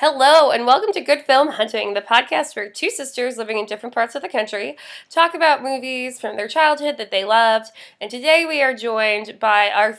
Hello, 0.00 0.52
and 0.52 0.64
welcome 0.64 0.92
to 0.92 1.00
Good 1.00 1.22
Film 1.22 1.48
Hunting, 1.48 1.94
the 1.94 2.00
podcast 2.00 2.54
where 2.54 2.70
two 2.70 2.88
sisters 2.88 3.36
living 3.36 3.58
in 3.58 3.66
different 3.66 3.92
parts 3.92 4.14
of 4.14 4.22
the 4.22 4.28
country 4.28 4.76
talk 5.10 5.34
about 5.34 5.60
movies 5.60 6.20
from 6.20 6.36
their 6.36 6.46
childhood 6.46 6.98
that 6.98 7.10
they 7.10 7.24
loved. 7.24 7.72
And 8.00 8.08
today 8.08 8.46
we 8.46 8.62
are 8.62 8.72
joined 8.72 9.40
by 9.40 9.72
our 9.74 9.98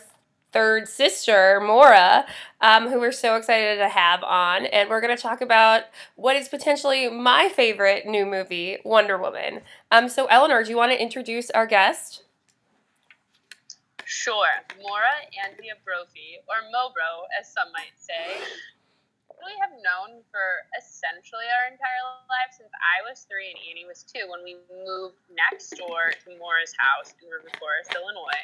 third 0.54 0.88
sister, 0.88 1.59
Maura, 1.62 2.25
um, 2.62 2.88
who 2.88 2.97
we're 2.97 3.12
so 3.12 3.35
excited 3.35 3.75
to 3.79 3.89
have 3.89 4.23
on. 4.23 4.67
And 4.67 4.89
we're 4.89 5.01
going 5.01 5.13
to 5.13 5.21
talk 5.21 5.41
about 5.41 5.81
what 6.16 6.38
is 6.38 6.47
potentially 6.47 7.09
my 7.09 7.50
favorite 7.50 8.05
new 8.05 8.25
movie, 8.25 8.77
Wonder 8.86 9.18
Woman. 9.18 9.59
Um, 9.91 10.07
so, 10.07 10.27
Eleanor, 10.27 10.63
do 10.63 10.70
you 10.70 10.77
want 10.77 10.93
to 10.93 11.02
introduce 11.02 11.50
our 11.50 11.68
guest? 11.68 12.23
Sure. 14.05 14.47
Maura 14.81 15.11
Andrea 15.45 15.73
Brophy, 15.84 16.38
or 16.47 16.55
Mobro, 16.73 17.25
as 17.38 17.52
some 17.52 17.70
might 17.73 17.97
say 17.97 18.45
we 19.45 19.53
have 19.63 19.71
known 19.79 20.19
for 20.31 20.67
essentially 20.75 21.47
our 21.47 21.71
entire 21.71 22.03
life 22.27 22.52
since 22.52 22.71
I 22.75 23.07
was 23.07 23.23
three 23.27 23.52
and 23.52 23.59
Annie 23.71 23.88
was 23.88 24.03
two 24.03 24.27
when 24.27 24.43
we 24.43 24.59
moved 24.67 25.16
next 25.31 25.71
door 25.80 26.11
to 26.11 26.27
Maura's 26.35 26.75
house 26.80 27.16
in 27.20 27.31
River 27.31 27.47
Forest, 27.55 27.95
Illinois. 27.95 28.44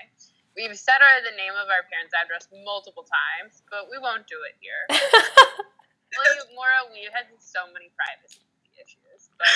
We've 0.56 0.80
said 0.80 1.04
our, 1.04 1.20
the 1.20 1.36
name 1.36 1.52
of 1.52 1.68
our 1.68 1.84
parents' 1.92 2.16
address 2.16 2.48
multiple 2.64 3.04
times, 3.04 3.60
but 3.68 3.92
we 3.92 4.00
won't 4.00 4.24
do 4.24 4.40
it 4.48 4.56
here. 4.64 4.88
well, 6.16 6.32
Maura, 6.56 6.88
we 6.96 7.12
had 7.12 7.28
so 7.44 7.68
many 7.76 7.92
privacy 7.92 8.40
issues, 8.80 9.28
but 9.36 9.52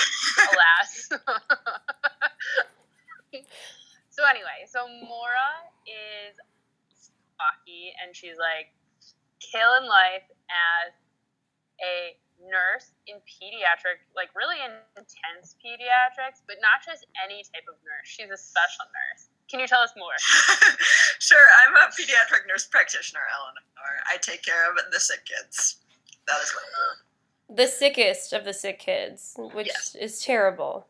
alas. 0.52 1.08
so 4.12 4.28
anyway, 4.28 4.68
so 4.68 4.84
Maura 5.08 5.72
is 5.88 6.36
hockey, 7.40 7.96
and 8.04 8.12
she's 8.12 8.36
like 8.36 8.68
killing 9.40 9.88
life 9.88 10.28
as 10.52 10.92
a 11.82 12.16
nurse 12.40 12.92
in 13.06 13.16
pediatric, 13.28 14.00
like 14.16 14.32
really 14.32 14.56
intense 14.96 15.56
pediatrics, 15.60 16.40
but 16.46 16.56
not 16.60 16.80
just 16.84 17.06
any 17.20 17.44
type 17.44 17.68
of 17.68 17.76
nurse. 17.84 18.08
She's 18.08 18.30
a 18.30 18.36
special 18.36 18.88
nurse. 18.88 19.28
Can 19.48 19.60
you 19.60 19.66
tell 19.66 19.80
us 19.80 19.92
more? 19.96 20.14
sure. 21.18 21.44
I'm 21.62 21.74
a 21.76 21.90
pediatric 21.92 22.46
nurse 22.48 22.66
practitioner, 22.66 23.20
Eleanor. 23.34 23.66
I 24.06 24.16
take 24.18 24.42
care 24.42 24.70
of 24.70 24.76
the 24.92 25.00
sick 25.00 25.24
kids. 25.26 25.76
That 26.26 26.38
is 26.42 26.52
what 26.54 26.64
I 26.64 26.70
do. 26.70 27.56
The 27.56 27.66
sickest 27.66 28.32
of 28.32 28.44
the 28.44 28.52
sick 28.54 28.78
kids, 28.78 29.34
which 29.54 29.66
yes. 29.66 29.96
is 29.98 30.22
terrible. 30.22 30.86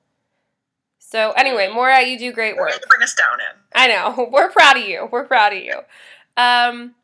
So 0.99 1.33
anyway, 1.33 1.69
Maura, 1.73 2.03
you 2.03 2.19
do 2.19 2.33
great 2.33 2.57
work. 2.57 2.71
Bring 2.89 3.03
us 3.03 3.15
down 3.15 3.41
in. 3.41 3.57
I 3.75 3.89
know. 3.89 4.29
We're 4.33 4.51
proud 4.51 4.77
of 4.77 4.87
you. 4.87 5.09
We're 5.11 5.25
proud 5.25 5.53
of 5.53 5.63
you. 5.63 5.81
Um, 6.37 6.95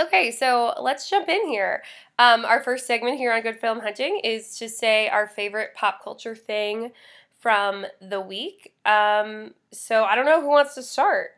okay, 0.00 0.30
so 0.30 0.74
let's 0.80 1.08
jump 1.08 1.28
in 1.28 1.48
here. 1.48 1.82
Um, 2.18 2.44
our 2.44 2.62
first 2.62 2.86
segment 2.86 3.18
here 3.18 3.32
on 3.32 3.42
Good 3.42 3.60
Film 3.60 3.80
Hunting 3.80 4.20
is 4.24 4.58
to 4.58 4.68
say 4.68 5.08
our 5.08 5.26
favorite 5.26 5.74
pop 5.74 6.02
culture 6.02 6.34
thing 6.34 6.92
from 7.38 7.86
the 8.00 8.20
week. 8.20 8.72
Um, 8.84 9.54
so 9.72 10.04
I 10.04 10.14
don't 10.14 10.24
know 10.24 10.40
who 10.40 10.48
wants 10.48 10.74
to 10.74 10.82
start. 10.82 11.36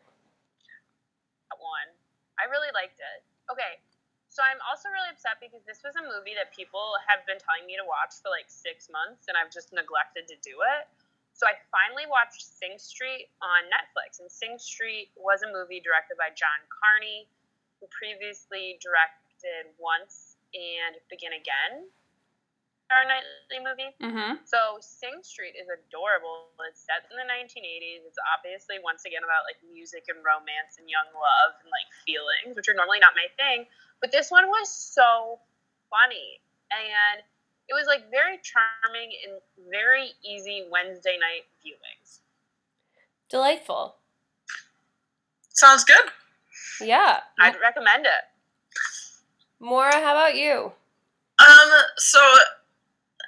One. 1.59 1.91
I 2.39 2.49
really 2.49 2.71
liked 2.73 2.99
it. 2.99 3.19
Okay. 3.51 3.83
So 4.29 4.45
I'm 4.45 4.61
also 4.63 4.87
really 4.87 5.11
upset 5.11 5.41
because 5.43 5.59
this 5.67 5.83
was 5.83 5.99
a 5.99 6.05
movie 6.05 6.31
that 6.39 6.55
people 6.55 6.95
have 7.11 7.27
been 7.27 7.41
telling 7.43 7.67
me 7.67 7.75
to 7.75 7.83
watch 7.83 8.15
for 8.23 8.31
like 8.31 8.47
six 8.47 8.87
months 8.87 9.27
and 9.27 9.35
I've 9.35 9.51
just 9.51 9.75
neglected 9.75 10.31
to 10.31 10.37
do 10.39 10.63
it. 10.79 10.87
So 11.35 11.47
I 11.47 11.55
finally 11.71 12.07
watched 12.07 12.43
Sing 12.43 12.79
Street 12.79 13.27
on 13.43 13.67
Netflix. 13.67 14.23
And 14.23 14.31
Sing 14.31 14.55
Street 14.59 15.11
was 15.19 15.43
a 15.43 15.49
movie 15.51 15.83
directed 15.83 16.15
by 16.15 16.31
John 16.35 16.59
Carney, 16.67 17.27
previously 17.87 18.75
directed 18.83 19.71
Once 19.79 20.35
and 20.51 20.99
Begin 21.07 21.31
Again, 21.31 21.87
our 22.89 23.05
nightly 23.05 23.61
movie. 23.61 23.93
Mm-hmm. 24.01 24.41
So 24.43 24.81
Sing 24.81 25.21
Street 25.21 25.53
is 25.53 25.69
adorable. 25.69 26.51
It's 26.67 26.81
set 26.83 27.05
in 27.07 27.15
the 27.15 27.27
1980s. 27.29 28.03
It's 28.03 28.19
obviously 28.35 28.81
once 28.81 29.05
again 29.05 29.21
about 29.21 29.45
like 29.45 29.61
music 29.69 30.09
and 30.09 30.19
romance 30.25 30.81
and 30.81 30.89
young 30.89 31.07
love 31.13 31.53
and 31.61 31.69
like 31.69 31.89
feelings, 32.03 32.57
which 32.57 32.65
are 32.65 32.75
normally 32.75 32.99
not 32.99 33.13
my 33.13 33.29
thing. 33.37 33.69
But 34.01 34.09
this 34.11 34.33
one 34.33 34.49
was 34.49 34.67
so 34.67 35.37
funny 35.93 36.41
and 36.73 37.21
it 37.69 37.73
was 37.73 37.85
like 37.85 38.09
very 38.09 38.41
charming 38.41 39.13
and 39.25 39.37
very 39.69 40.17
easy 40.25 40.65
Wednesday 40.73 41.17
night 41.21 41.45
viewings. 41.61 42.25
Delightful. 43.29 43.95
Sounds 45.53 45.83
good. 45.83 46.09
Yeah. 46.81 47.19
I'd 47.39 47.59
recommend 47.59 48.05
it. 48.05 48.23
Maura, 49.59 49.93
how 49.93 50.11
about 50.15 50.35
you? 50.35 50.71
Um, 51.39 51.69
so 51.97 52.19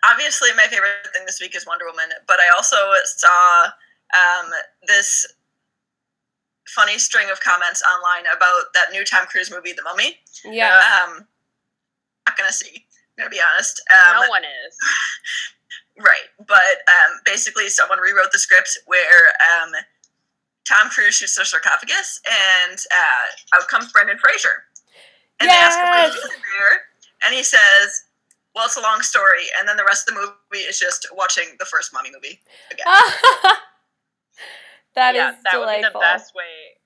obviously 0.10 0.50
my 0.56 0.64
favorite 0.64 1.08
thing 1.14 1.24
this 1.26 1.40
week 1.42 1.56
is 1.56 1.66
Wonder 1.66 1.86
Woman, 1.86 2.10
but 2.28 2.38
I 2.40 2.56
also 2.56 2.78
saw 3.06 3.66
um, 4.14 4.52
this 4.88 5.26
funny 6.68 6.98
string 6.98 7.30
of 7.32 7.40
comments 7.42 7.84
online 7.84 8.26
about 8.36 8.74
that 8.74 8.92
new 8.92 9.04
Tom 9.04 9.26
Cruise 9.28 9.52
movie, 9.52 9.74
The 9.74 9.84
Mummy. 9.84 10.18
Yeah. 10.46 10.80
Um, 11.04 11.28
not 12.28 12.38
gonna 12.38 12.52
see. 12.52 12.86
I'm 13.18 13.26
gonna 13.26 13.30
be 13.30 13.42
honest. 13.54 13.82
Um, 13.92 14.22
no 14.24 14.30
one 14.30 14.44
is. 14.44 14.78
right, 16.00 16.28
but 16.48 16.82
um, 16.88 17.20
basically, 17.26 17.68
someone 17.68 18.00
rewrote 18.00 18.32
the 18.32 18.40
script 18.40 18.78
where 18.86 19.28
um, 19.62 19.72
Tom 20.68 20.90
Cruise 20.90 21.16
shoots 21.16 21.36
the 21.36 21.46
sarcophagus, 21.46 22.22
and 22.30 22.78
uh, 22.94 23.58
out 23.58 23.68
comes 23.68 23.92
Brendan 23.92 24.18
Fraser 24.18 24.66
and 25.42 25.50
yes. 25.50 25.58
they 25.58 25.66
ask 25.66 25.76
him 25.82 25.90
what 25.90 26.14
he's 26.14 26.22
doing 26.22 26.46
there, 26.54 26.78
and 27.26 27.34
he 27.34 27.42
says, 27.42 28.06
"Well, 28.54 28.70
it's 28.70 28.78
a 28.78 28.86
long 28.86 29.02
story." 29.02 29.50
And 29.58 29.68
then 29.68 29.76
the 29.76 29.86
rest 29.86 30.08
of 30.08 30.14
the 30.14 30.22
movie 30.22 30.66
is 30.70 30.78
just 30.78 31.10
watching 31.18 31.58
the 31.58 31.66
first 31.66 31.94
Mummy 31.94 32.14
movie 32.14 32.40
again. 32.70 32.86
that 34.94 35.18
yeah, 35.18 35.34
is 35.34 35.42
that 35.42 35.58
delightful. 35.58 35.66
would 35.66 35.82
be 35.82 35.90
the 35.90 35.98
best 35.98 36.38
way. 36.38 36.78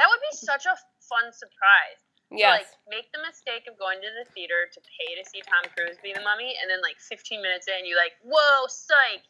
That 0.00 0.08
would 0.08 0.22
be 0.24 0.36
such 0.40 0.64
a 0.64 0.74
fun 1.04 1.28
surprise. 1.32 2.00
Yes. 2.28 2.60
like 2.60 2.68
make 2.92 3.08
the 3.16 3.24
mistake 3.24 3.64
of 3.72 3.80
going 3.80 4.04
to 4.04 4.10
the 4.20 4.28
theater 4.36 4.68
to 4.68 4.80
pay 4.84 5.16
to 5.16 5.24
see 5.24 5.40
Tom 5.48 5.64
Cruise 5.72 5.96
be 6.04 6.12
the 6.12 6.20
mummy, 6.20 6.56
and 6.60 6.68
then 6.68 6.84
like 6.84 7.00
15 7.00 7.40
minutes 7.40 7.68
in, 7.68 7.88
you 7.88 7.96
like, 7.96 8.16
whoa, 8.20 8.68
psych. 8.68 9.24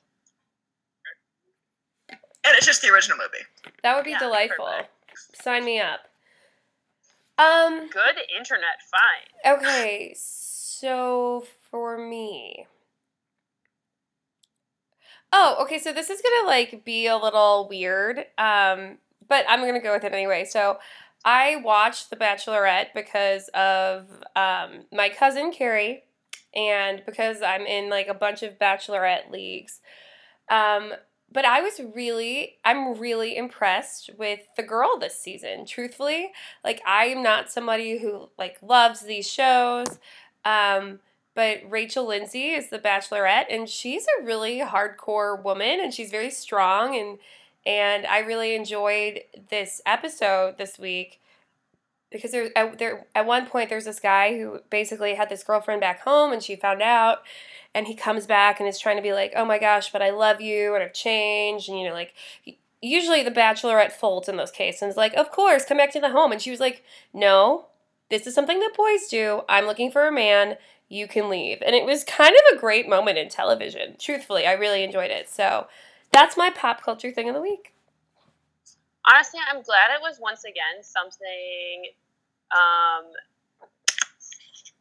And 2.48 2.56
it's 2.56 2.66
just 2.66 2.80
the 2.80 2.88
original 2.88 3.18
movie. 3.18 3.44
That 3.82 3.94
would 3.94 4.06
be 4.06 4.12
yeah, 4.12 4.18
delightful. 4.18 4.64
Perfect. 4.64 5.42
Sign 5.42 5.64
me 5.66 5.80
up. 5.80 6.00
Um. 7.36 7.88
Good 7.90 8.16
internet 8.36 8.80
find. 8.90 9.58
Okay, 9.58 10.14
so 10.16 11.44
for 11.70 11.98
me. 11.98 12.66
Oh, 15.30 15.58
okay. 15.60 15.78
So 15.78 15.92
this 15.92 16.08
is 16.08 16.22
gonna 16.22 16.48
like 16.48 16.86
be 16.86 17.06
a 17.06 17.18
little 17.18 17.68
weird, 17.68 18.24
um, 18.38 18.96
but 19.28 19.44
I'm 19.46 19.60
gonna 19.60 19.82
go 19.82 19.92
with 19.92 20.04
it 20.04 20.14
anyway. 20.14 20.46
So 20.46 20.78
I 21.26 21.56
watched 21.56 22.08
The 22.08 22.16
Bachelorette 22.16 22.94
because 22.94 23.48
of 23.48 24.08
um, 24.34 24.86
my 24.90 25.10
cousin 25.10 25.52
Carrie, 25.52 26.04
and 26.54 27.02
because 27.04 27.42
I'm 27.42 27.66
in 27.66 27.90
like 27.90 28.08
a 28.08 28.14
bunch 28.14 28.42
of 28.42 28.58
Bachelorette 28.58 29.30
leagues. 29.30 29.80
Um, 30.50 30.94
but 31.30 31.44
I 31.44 31.60
was 31.60 31.80
really, 31.94 32.56
I'm 32.64 32.98
really 32.98 33.36
impressed 33.36 34.10
with 34.16 34.40
the 34.56 34.62
girl 34.62 34.98
this 34.98 35.18
season. 35.18 35.66
Truthfully, 35.66 36.32
like 36.64 36.80
I 36.86 37.06
am 37.06 37.22
not 37.22 37.50
somebody 37.50 37.98
who 37.98 38.30
like 38.38 38.58
loves 38.62 39.00
these 39.00 39.30
shows, 39.30 39.98
um, 40.44 41.00
but 41.34 41.58
Rachel 41.68 42.06
Lindsay 42.06 42.50
is 42.50 42.70
the 42.70 42.78
Bachelorette, 42.78 43.46
and 43.50 43.68
she's 43.68 44.06
a 44.18 44.24
really 44.24 44.60
hardcore 44.60 45.42
woman, 45.42 45.78
and 45.80 45.92
she's 45.92 46.10
very 46.10 46.30
strong, 46.30 46.96
and 46.96 47.18
and 47.66 48.06
I 48.06 48.20
really 48.20 48.54
enjoyed 48.54 49.20
this 49.50 49.82
episode 49.84 50.56
this 50.56 50.78
week 50.78 51.20
because 52.10 52.32
there, 52.32 52.50
at, 52.56 52.78
there 52.78 53.06
at 53.14 53.26
one 53.26 53.46
point 53.46 53.68
there's 53.68 53.84
this 53.84 54.00
guy 54.00 54.38
who 54.38 54.60
basically 54.70 55.14
had 55.14 55.28
this 55.28 55.42
girlfriend 55.42 55.80
back 55.80 56.00
home, 56.02 56.32
and 56.32 56.42
she 56.42 56.56
found 56.56 56.82
out 56.82 57.18
and 57.74 57.86
he 57.86 57.94
comes 57.94 58.26
back 58.26 58.60
and 58.60 58.68
is 58.68 58.78
trying 58.78 58.96
to 58.96 59.02
be 59.02 59.12
like, 59.12 59.32
oh 59.36 59.44
my 59.44 59.58
gosh, 59.58 59.92
but 59.92 60.02
I 60.02 60.10
love 60.10 60.40
you 60.40 60.74
and 60.74 60.82
I've 60.82 60.94
changed. 60.94 61.68
And, 61.68 61.78
you 61.78 61.86
know, 61.86 61.94
like, 61.94 62.14
usually 62.80 63.22
the 63.22 63.30
bachelorette 63.30 63.92
folds 63.92 64.28
in 64.28 64.36
those 64.36 64.50
cases 64.50 64.82
and 64.82 64.90
is 64.90 64.96
like, 64.96 65.14
of 65.14 65.30
course, 65.30 65.64
come 65.64 65.76
back 65.76 65.92
to 65.92 66.00
the 66.00 66.10
home. 66.10 66.32
And 66.32 66.40
she 66.40 66.50
was 66.50 66.60
like, 66.60 66.82
no, 67.12 67.66
this 68.10 68.26
is 68.26 68.34
something 68.34 68.58
that 68.60 68.76
boys 68.76 69.08
do. 69.08 69.42
I'm 69.48 69.66
looking 69.66 69.90
for 69.90 70.06
a 70.06 70.12
man. 70.12 70.56
You 70.88 71.06
can 71.06 71.28
leave. 71.28 71.58
And 71.64 71.74
it 71.76 71.84
was 71.84 72.04
kind 72.04 72.34
of 72.34 72.56
a 72.56 72.60
great 72.60 72.88
moment 72.88 73.18
in 73.18 73.28
television. 73.28 73.96
Truthfully, 73.98 74.46
I 74.46 74.52
really 74.52 74.82
enjoyed 74.82 75.10
it. 75.10 75.28
So 75.28 75.66
that's 76.10 76.36
my 76.36 76.50
pop 76.50 76.82
culture 76.82 77.10
thing 77.10 77.28
of 77.28 77.34
the 77.34 77.42
week. 77.42 77.74
Honestly, 79.08 79.40
I'm 79.48 79.62
glad 79.62 79.88
it 79.96 80.02
was 80.04 80.20
once 80.20 80.44
again 80.44 80.84
something 80.84 81.88
um, 82.52 83.08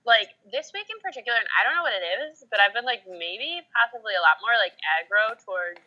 like 0.03 0.35
this 0.51 0.71
week 0.75 0.88
in 0.91 1.00
particular, 1.00 1.39
and 1.39 1.47
I 1.56 1.63
don't 1.63 1.75
know 1.79 1.88
what 1.88 1.95
it 1.95 2.06
is, 2.27 2.44
but 2.51 2.59
I've 2.59 2.75
been 2.75 2.85
like 2.85 3.07
maybe 3.07 3.63
possibly 3.71 4.19
a 4.19 4.24
lot 4.24 4.44
more 4.44 4.59
like 4.59 4.75
aggro 4.83 5.39
toward 5.39 5.79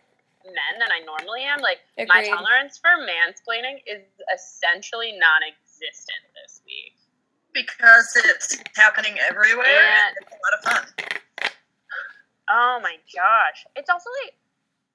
men 0.48 0.74
than 0.80 0.88
I 0.88 1.04
normally 1.04 1.44
am. 1.44 1.60
Like 1.60 1.84
Agreed. 2.00 2.08
my 2.08 2.20
tolerance 2.24 2.80
for 2.80 2.96
mansplaining 3.04 3.84
is 3.84 4.08
essentially 4.32 5.12
non-existent 5.12 6.24
this 6.32 6.64
week 6.64 6.96
because 7.52 8.12
it's 8.16 8.56
happening 8.76 9.16
everywhere 9.18 9.66
and, 9.66 10.16
and 10.16 10.16
it's 10.22 10.32
a 10.32 10.40
lot 10.40 10.54
of 10.56 10.60
fun. 10.64 11.50
Oh 12.48 12.80
my 12.82 12.96
gosh. 13.14 13.66
It's 13.76 13.90
also 13.90 14.10
like 14.24 14.34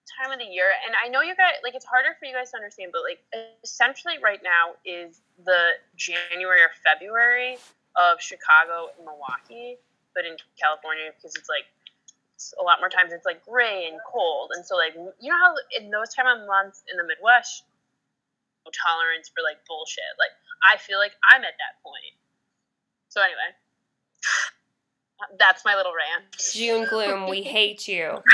time 0.06 0.32
of 0.32 0.40
the 0.40 0.46
year 0.46 0.70
and 0.86 0.94
I 0.94 1.10
know 1.10 1.22
you 1.22 1.36
guys 1.36 1.58
like 1.64 1.74
it's 1.74 1.86
harder 1.86 2.14
for 2.20 2.26
you 2.26 2.34
guys 2.34 2.52
to 2.52 2.58
understand, 2.58 2.94
but 2.94 3.02
like 3.02 3.22
essentially 3.64 4.22
right 4.22 4.42
now 4.44 4.78
is 4.86 5.22
the 5.44 5.82
January 5.98 6.62
or 6.62 6.72
February 6.86 7.58
of 7.98 8.22
Chicago 8.22 8.94
and 8.96 9.06
Milwaukee, 9.06 9.78
but 10.14 10.26
in 10.26 10.38
California 10.62 11.10
because 11.16 11.36
it's 11.36 11.50
like 11.50 11.66
it's 12.36 12.54
a 12.60 12.64
lot 12.64 12.80
more 12.80 12.90
times 12.90 13.14
it's 13.14 13.26
like 13.26 13.42
gray 13.46 13.88
and 13.90 13.98
cold. 14.06 14.52
And 14.54 14.66
so 14.66 14.76
like 14.78 14.94
you 14.96 15.30
know 15.30 15.40
how 15.40 15.56
in 15.74 15.90
those 15.90 16.14
time 16.14 16.30
of 16.30 16.46
months 16.46 16.86
in 16.86 16.98
the 16.98 17.06
Midwest 17.06 17.66
no 18.66 18.74
tolerance 18.74 19.30
for 19.30 19.46
like 19.46 19.62
bullshit. 19.70 20.10
Like 20.18 20.34
I 20.66 20.78
feel 20.82 20.98
like 20.98 21.14
I'm 21.30 21.46
at 21.46 21.56
that 21.62 21.82
point. 21.86 22.18
So 23.10 23.22
anyway, 23.22 23.54
that's 25.40 25.64
my 25.66 25.76
little 25.76 25.92
rant. 25.94 26.26
June 26.54 26.88
gloom, 26.90 27.30
we 27.30 27.42
hate 27.44 27.88
you. 27.88 28.22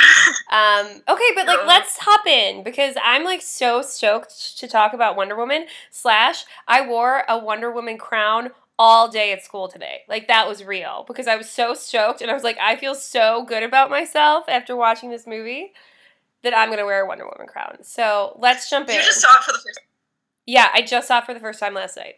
Um, 0.51 0.85
okay, 1.07 1.29
but 1.33 1.47
like 1.47 1.65
let's 1.65 1.97
hop 1.97 2.27
in 2.27 2.61
because 2.61 2.95
I'm 3.01 3.23
like 3.23 3.41
so 3.41 3.81
stoked 3.81 4.57
to 4.57 4.67
talk 4.67 4.91
about 4.93 5.15
Wonder 5.15 5.33
Woman. 5.37 5.65
Slash, 5.89 6.43
I 6.67 6.85
wore 6.85 7.23
a 7.29 7.39
Wonder 7.39 7.71
Woman 7.71 7.97
crown 7.97 8.49
all 8.77 9.07
day 9.07 9.31
at 9.31 9.41
school 9.41 9.69
today. 9.69 10.01
Like 10.09 10.27
that 10.27 10.49
was 10.49 10.61
real 10.63 11.05
because 11.07 11.27
I 11.27 11.37
was 11.37 11.49
so 11.49 11.73
stoked 11.73 12.21
and 12.21 12.29
I 12.29 12.33
was 12.33 12.43
like, 12.43 12.57
I 12.59 12.75
feel 12.75 12.95
so 12.95 13.45
good 13.45 13.63
about 13.63 13.89
myself 13.89 14.43
after 14.49 14.75
watching 14.75 15.09
this 15.09 15.25
movie 15.25 15.71
that 16.43 16.55
I'm 16.55 16.69
gonna 16.69 16.85
wear 16.85 17.03
a 17.03 17.07
Wonder 17.07 17.25
Woman 17.25 17.47
crown. 17.47 17.77
So 17.83 18.35
let's 18.39 18.69
jump 18.69 18.89
in. 18.89 18.95
You 18.95 19.01
just 19.01 19.21
saw 19.21 19.31
it 19.37 19.43
for 19.43 19.53
the 19.53 19.59
first. 19.59 19.79
Yeah, 20.45 20.67
I 20.73 20.81
just 20.81 21.07
saw 21.07 21.19
it 21.19 21.25
for 21.25 21.33
the 21.33 21.39
first 21.39 21.61
time 21.61 21.75
last 21.75 21.95
night. 21.95 22.15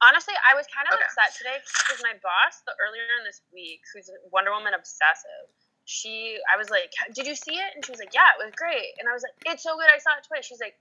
Honestly, 0.00 0.32
I 0.48 0.56
was 0.56 0.64
kind 0.72 0.88
of 0.88 0.96
Okay. 0.96 1.04
upset 1.04 1.36
today 1.36 1.60
because 1.60 2.00
my 2.00 2.16
boss, 2.24 2.64
the 2.64 2.72
earlier 2.80 3.04
in 3.20 3.24
this 3.24 3.42
week, 3.52 3.84
who's 3.92 4.08
Wonder 4.32 4.50
Woman 4.50 4.72
obsessive, 4.72 5.52
she, 5.84 6.40
I 6.48 6.56
was 6.56 6.70
like, 6.70 6.92
"Did 7.12 7.26
you 7.26 7.34
see 7.36 7.58
it?" 7.60 7.74
And 7.74 7.84
she 7.84 7.92
was 7.92 8.00
like, 8.00 8.14
"Yeah, 8.14 8.32
it 8.32 8.40
was 8.42 8.52
great." 8.56 8.96
And 8.98 9.08
I 9.08 9.12
was 9.12 9.22
like, 9.22 9.36
"It's 9.44 9.62
so 9.62 9.76
good, 9.76 9.90
I 9.92 9.98
saw 9.98 10.16
it 10.16 10.24
twice." 10.24 10.46
She's 10.46 10.60
like, 10.60 10.78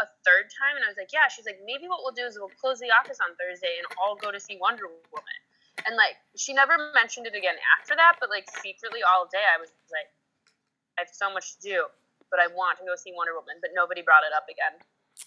"A 0.00 0.06
third 0.24 0.50
time?" 0.50 0.74
And 0.76 0.84
I 0.84 0.88
was 0.88 0.96
like, 0.96 1.12
"Yeah." 1.12 1.28
She's 1.28 1.46
like, 1.46 1.60
"Maybe 1.62 1.86
what 1.86 2.02
we'll 2.02 2.14
do 2.16 2.26
is 2.26 2.38
we'll 2.38 2.54
close 2.58 2.80
the 2.80 2.90
office 2.90 3.20
on 3.20 3.36
Thursday 3.36 3.78
and 3.78 3.86
all 4.00 4.16
go 4.16 4.32
to 4.32 4.40
see 4.40 4.56
Wonder 4.58 4.88
Woman." 4.88 5.38
And 5.86 5.96
like, 5.96 6.16
she 6.36 6.52
never 6.54 6.78
mentioned 6.94 7.26
it 7.26 7.34
again 7.34 7.56
after 7.78 7.94
that, 7.94 8.16
but 8.18 8.30
like 8.30 8.48
secretly 8.62 9.02
all 9.04 9.26
day, 9.26 9.44
I 9.44 9.58
was 9.60 9.70
like, 9.92 10.10
"I 10.98 11.02
have 11.06 11.12
so 11.12 11.30
much 11.30 11.54
to 11.56 11.60
do." 11.62 11.86
But 12.30 12.40
I 12.40 12.48
want 12.48 12.78
to 12.78 12.84
go 12.84 12.96
see 12.96 13.12
Wonder 13.14 13.34
Woman, 13.34 13.60
but 13.60 13.70
nobody 13.74 14.02
brought 14.02 14.24
it 14.24 14.32
up 14.34 14.48
again. 14.48 14.80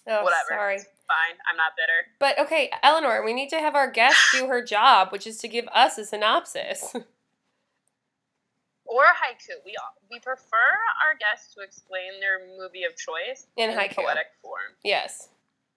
Oh, 0.06 0.22
Whatever. 0.24 0.48
sorry. 0.50 0.74
It's 0.76 0.84
fine. 1.06 1.36
I'm 1.50 1.56
not 1.56 1.72
bitter. 1.76 2.06
But 2.18 2.38
okay, 2.46 2.70
Eleanor, 2.82 3.24
we 3.24 3.32
need 3.32 3.48
to 3.50 3.58
have 3.58 3.74
our 3.74 3.90
guest 3.90 4.16
do 4.32 4.46
her 4.46 4.62
job, 4.64 5.10
which 5.12 5.26
is 5.26 5.38
to 5.38 5.48
give 5.48 5.66
us 5.74 5.98
a 5.98 6.04
synopsis. 6.04 6.92
or 8.84 9.04
haiku. 9.04 9.60
We 9.64 9.76
we 10.10 10.18
prefer 10.20 10.70
our 11.04 11.16
guests 11.18 11.54
to 11.54 11.60
explain 11.60 12.20
their 12.20 12.40
movie 12.58 12.84
of 12.84 12.96
choice 12.96 13.46
In 13.56 13.70
a 13.70 13.74
haiku. 13.74 13.96
poetic 13.96 14.26
form. 14.42 14.76
yes. 14.84 15.28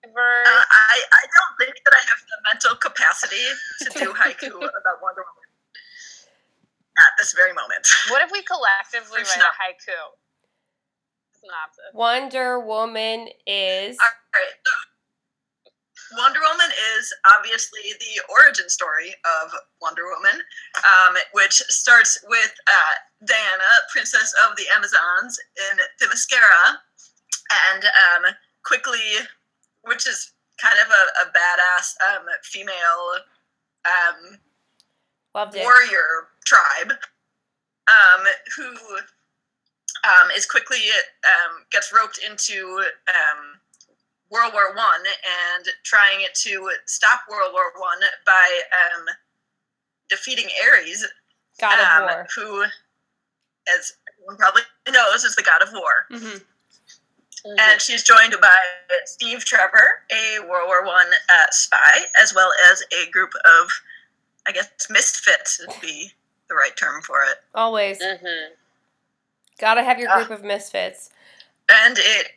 Uh, 0.04 0.10
I, 0.10 0.98
I 1.14 1.24
don't 1.30 1.56
think 1.62 1.78
that 1.86 1.94
I 1.94 2.02
have 2.10 2.22
the 2.26 2.40
mental 2.50 2.76
capacity 2.76 3.46
to 3.86 3.90
do 4.00 4.14
haiku 4.22 4.56
about 4.58 4.98
Wonder 5.04 5.22
Woman 5.22 5.48
at 6.98 7.14
this 7.20 7.34
very 7.34 7.54
moment. 7.54 7.86
what 8.10 8.22
if 8.24 8.32
we 8.32 8.42
collectively 8.42 9.24
French 9.24 9.30
write 9.38 9.46
a 9.46 9.54
haiku 9.62 9.94
synopsis? 11.42 11.92
Wonder 11.94 12.60
Woman 12.60 13.28
is 13.46 13.98
All 14.00 14.10
right. 14.34 14.54
Wonder 16.18 16.40
Woman 16.42 16.70
is 16.98 17.14
obviously 17.38 17.80
the 18.00 18.22
origin 18.30 18.70
story 18.70 19.16
of 19.44 19.52
Wonder 19.82 20.04
Woman, 20.04 20.42
um, 20.78 21.16
which 21.32 21.54
starts 21.70 22.20
with 22.28 22.54
uh, 22.68 23.26
Diana, 23.26 23.72
Princess 23.92 24.34
of 24.46 24.58
the 24.58 24.66
Amazons, 24.76 25.40
in 25.56 25.78
Themyscira, 26.00 26.76
and 27.72 27.86
um, 27.86 28.34
quickly, 28.66 29.00
which 29.84 30.06
is 30.06 30.34
kind 30.62 30.78
of 30.80 30.88
a, 30.88 31.04
a 31.24 31.32
badass 31.32 31.96
um, 32.14 32.26
female 32.44 33.24
um, 33.86 34.38
warrior 35.56 36.28
tribe 36.46 36.92
um, 36.92 38.26
who 38.58 38.76
um, 40.04 40.32
is 40.36 40.46
quickly 40.46 40.80
um, 41.26 41.64
gets 41.72 41.92
roped 41.94 42.20
into 42.20 42.84
um, 43.10 43.60
World 44.30 44.54
War 44.54 44.74
One 44.76 45.04
and 45.56 45.66
trying 45.84 46.26
to 46.34 46.72
stop 46.86 47.22
World 47.30 47.52
War 47.54 47.72
One 47.78 48.00
by 48.26 48.62
um, 48.96 49.06
defeating 50.10 50.48
Ares, 50.68 51.06
God 51.60 51.80
of 51.80 51.86
um, 51.86 52.04
War. 52.04 52.28
who, 52.36 52.64
as 53.74 53.94
everyone 54.18 54.38
probably 54.38 54.62
knows, 54.90 55.24
is 55.24 55.36
the 55.36 55.44
god 55.44 55.62
of 55.62 55.70
war. 55.74 56.06
hmm 56.10 56.38
Mhm. 57.44 57.56
And 57.60 57.82
she's 57.82 58.04
joined 58.04 58.36
by 58.40 58.56
Steve 59.06 59.44
Trevor, 59.44 60.04
a 60.12 60.40
World 60.48 60.68
War 60.68 60.86
One 60.86 61.08
uh, 61.28 61.46
spy, 61.50 62.06
as 62.22 62.36
well 62.36 62.52
as 62.72 62.84
a 62.94 63.10
group 63.10 63.32
of, 63.34 63.72
I 64.48 64.52
guess, 64.52 64.70
misfits 64.92 65.60
would 65.68 65.82
be 65.82 66.12
the 66.50 66.54
right 66.54 66.78
term 66.78 67.02
for 67.02 67.24
it. 67.24 67.40
Always. 67.56 68.00
Mhm. 68.00 68.50
Gotta 69.62 69.84
have 69.84 70.00
your 70.00 70.10
Ah. 70.10 70.18
group 70.18 70.32
of 70.32 70.44
misfits. 70.44 71.10
And 71.70 71.98
it 71.98 72.28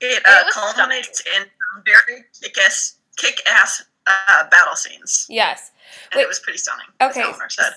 it, 0.00 0.18
It 0.18 0.22
uh, 0.28 0.42
was 0.44 0.54
culminates 0.54 1.22
in 1.36 1.46
very 1.84 2.24
kick-ass, 2.42 2.96
kick-ass 3.16 3.82
uh, 4.06 4.44
battle 4.50 4.76
scenes, 4.76 5.26
Yes. 5.28 5.70
and 6.12 6.18
Wait. 6.18 6.22
it 6.24 6.28
was 6.28 6.38
pretty 6.40 6.58
stunning. 6.58 6.86
as 7.00 7.16
Okay. 7.16 7.32
Said. 7.48 7.72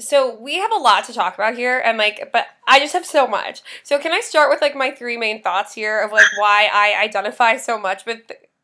So 0.00 0.34
we 0.38 0.56
have 0.58 0.70
a 0.72 0.76
lot 0.76 1.04
to 1.06 1.12
talk 1.12 1.34
about 1.34 1.56
here, 1.56 1.80
and 1.80 1.98
like, 1.98 2.30
but 2.32 2.46
I 2.68 2.78
just 2.78 2.92
have 2.92 3.04
so 3.04 3.26
much. 3.26 3.62
So 3.82 3.98
can 3.98 4.12
I 4.12 4.20
start 4.20 4.48
with 4.50 4.60
like 4.62 4.76
my 4.76 4.92
three 4.92 5.16
main 5.16 5.42
thoughts 5.42 5.74
here 5.74 6.00
of 6.00 6.12
like 6.12 6.26
why 6.38 6.68
I 6.72 6.94
identify 7.02 7.56
so 7.56 7.78
much 7.78 8.06
with 8.06 8.20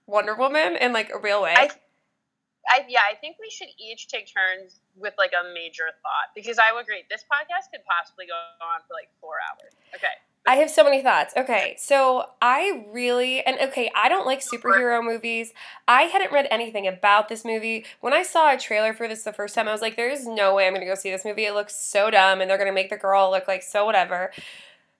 Wonder 0.06 0.34
Woman 0.36 0.76
in 0.76 0.92
like 0.92 1.10
a 1.10 1.18
real 1.18 1.42
way? 1.42 1.54
I- 1.56 1.70
I, 2.68 2.84
yeah, 2.88 3.00
I 3.10 3.14
think 3.16 3.36
we 3.40 3.50
should 3.50 3.68
each 3.78 4.08
take 4.08 4.26
turns 4.26 4.80
with 4.96 5.14
like 5.18 5.32
a 5.32 5.52
major 5.52 5.90
thought 6.02 6.32
because 6.34 6.58
I 6.58 6.72
would 6.72 6.82
agree. 6.82 7.04
This 7.10 7.22
podcast 7.22 7.70
could 7.70 7.84
possibly 7.84 8.26
go 8.26 8.34
on 8.34 8.80
for 8.86 8.94
like 8.94 9.08
four 9.20 9.36
hours. 9.50 9.72
Okay. 9.94 10.14
I 10.46 10.56
have 10.56 10.70
so 10.70 10.84
many 10.84 11.02
thoughts. 11.02 11.32
Okay, 11.36 11.74
so 11.78 12.26
I 12.42 12.84
really 12.90 13.40
and 13.46 13.58
okay, 13.70 13.90
I 13.94 14.10
don't 14.10 14.26
like 14.26 14.40
superhero 14.40 15.02
movies. 15.02 15.54
I 15.88 16.02
hadn't 16.02 16.32
read 16.32 16.46
anything 16.50 16.86
about 16.86 17.30
this 17.30 17.46
movie. 17.46 17.86
When 18.00 18.12
I 18.12 18.22
saw 18.22 18.52
a 18.52 18.58
trailer 18.58 18.92
for 18.92 19.08
this 19.08 19.22
the 19.22 19.32
first 19.32 19.54
time, 19.54 19.68
I 19.68 19.72
was 19.72 19.80
like, 19.80 19.96
"There's 19.96 20.26
no 20.26 20.54
way 20.54 20.66
I'm 20.66 20.74
gonna 20.74 20.84
go 20.84 20.94
see 20.94 21.10
this 21.10 21.24
movie. 21.24 21.46
It 21.46 21.54
looks 21.54 21.74
so 21.74 22.10
dumb, 22.10 22.42
and 22.42 22.50
they're 22.50 22.58
gonna 22.58 22.72
make 22.72 22.90
the 22.90 22.98
girl 22.98 23.30
look 23.30 23.48
like 23.48 23.62
so 23.62 23.86
whatever." 23.86 24.32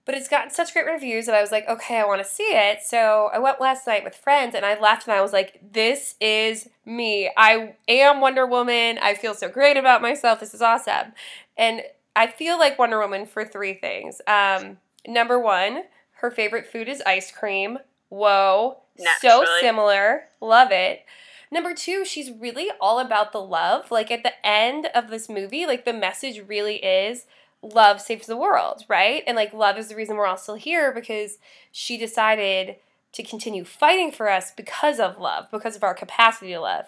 But 0.06 0.14
it's 0.14 0.28
gotten 0.28 0.50
such 0.50 0.73
great 0.75 0.87
reviews 0.87 1.26
that 1.26 1.34
I 1.34 1.40
was 1.40 1.50
like, 1.50 1.68
"Okay, 1.68 1.99
I 1.99 2.04
want 2.04 2.23
to 2.23 2.28
see 2.28 2.52
it." 2.52 2.82
So 2.82 3.30
I 3.32 3.38
went 3.38 3.61
last 3.61 3.87
night 3.87 4.04
with 4.04 4.14
friends, 4.14 4.54
and 4.54 4.64
I 4.64 4.78
left, 4.78 5.06
and 5.06 5.16
I 5.16 5.23
was 5.23 5.32
like, 5.32 5.58
"This 5.62 6.14
is 6.20 6.68
me. 6.84 7.30
I 7.37 7.75
am 7.88 8.20
Wonder 8.20 8.46
Woman. 8.46 8.99
I 9.00 9.14
feel 9.14 9.34
so 9.34 9.49
great 9.49 9.76
about 9.76 10.02
myself. 10.02 10.40
This 10.40 10.54
is 10.54 10.62
awesome." 10.62 11.14
And 11.56 11.82
I 12.16 12.26
feel 12.26 12.58
like 12.58 12.78
Wonder 12.78 12.99
Woman 13.00 13.26
for 13.26 13.44
three 13.44 13.75
things. 13.75 14.20
Um, 14.26 14.78
number 15.06 15.38
one, 15.38 15.84
her 16.18 16.30
favorite 16.30 16.66
food 16.66 16.88
is 16.88 17.02
ice 17.06 17.30
cream. 17.32 17.78
Whoa. 18.08 18.78
So 19.20 19.44
similar. 19.61 20.28
Love 20.40 20.70
it. 20.70 21.04
Number 21.50 21.75
two, 21.75 22.04
she's 22.04 22.30
really 22.30 22.70
all 22.80 22.99
about 22.99 23.32
the 23.32 23.40
love. 23.40 23.90
Like 23.90 24.11
at 24.11 24.23
the 24.23 24.32
end 24.46 24.87
of 24.94 25.08
this 25.08 25.28
movie, 25.28 25.66
like 25.66 25.84
the 25.84 25.92
message 25.92 26.42
really 26.46 26.76
is 26.76 27.26
love 27.73 28.00
saves 28.00 28.26
the 28.26 28.37
world, 28.37 28.85
right? 28.88 29.23
And 29.26 29.37
like 29.37 29.52
love 29.52 29.78
is 29.78 29.88
the 29.88 29.97
reason 29.97 30.16
we're 30.16 30.26
all 30.26 30.37
still 30.37 30.54
here 30.56 30.92
because 30.92 31.38
she 31.73 31.97
decided 31.97 32.76
to 33.12 33.23
continue 33.23 33.64
fighting 33.64 34.11
for 34.11 34.28
us 34.28 34.50
because 34.50 34.99
of 34.99 35.18
love, 35.18 35.47
because 35.52 35.76
of 35.76 35.85
our 35.85 35.94
capacity 35.94 36.52
to 36.52 36.61
love. 36.61 36.87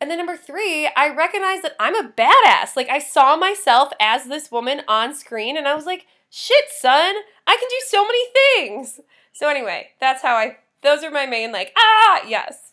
And 0.00 0.10
then 0.10 0.18
number 0.18 0.36
three, 0.36 0.90
I 0.96 1.14
recognize 1.14 1.62
that 1.62 1.76
I'm 1.78 1.94
a 1.94 2.10
badass. 2.16 2.76
Like 2.76 2.88
I 2.88 2.98
saw 2.98 3.36
myself 3.36 3.92
as 4.00 4.24
this 4.24 4.50
woman 4.50 4.82
on 4.88 5.14
screen 5.14 5.56
and 5.56 5.68
I 5.68 5.74
was 5.74 5.86
like, 5.86 6.06
shit, 6.30 6.64
son, 6.78 7.14
I 7.46 7.56
can 7.56 7.68
do 7.68 7.82
so 7.86 8.06
many 8.06 8.24
things. 8.32 9.00
So 9.32 9.48
anyway, 9.48 9.90
that's 10.00 10.22
how 10.22 10.34
I 10.34 10.56
those 10.82 11.02
are 11.04 11.10
my 11.10 11.26
main 11.26 11.52
like, 11.52 11.72
ah, 11.76 12.22
yes. 12.26 12.72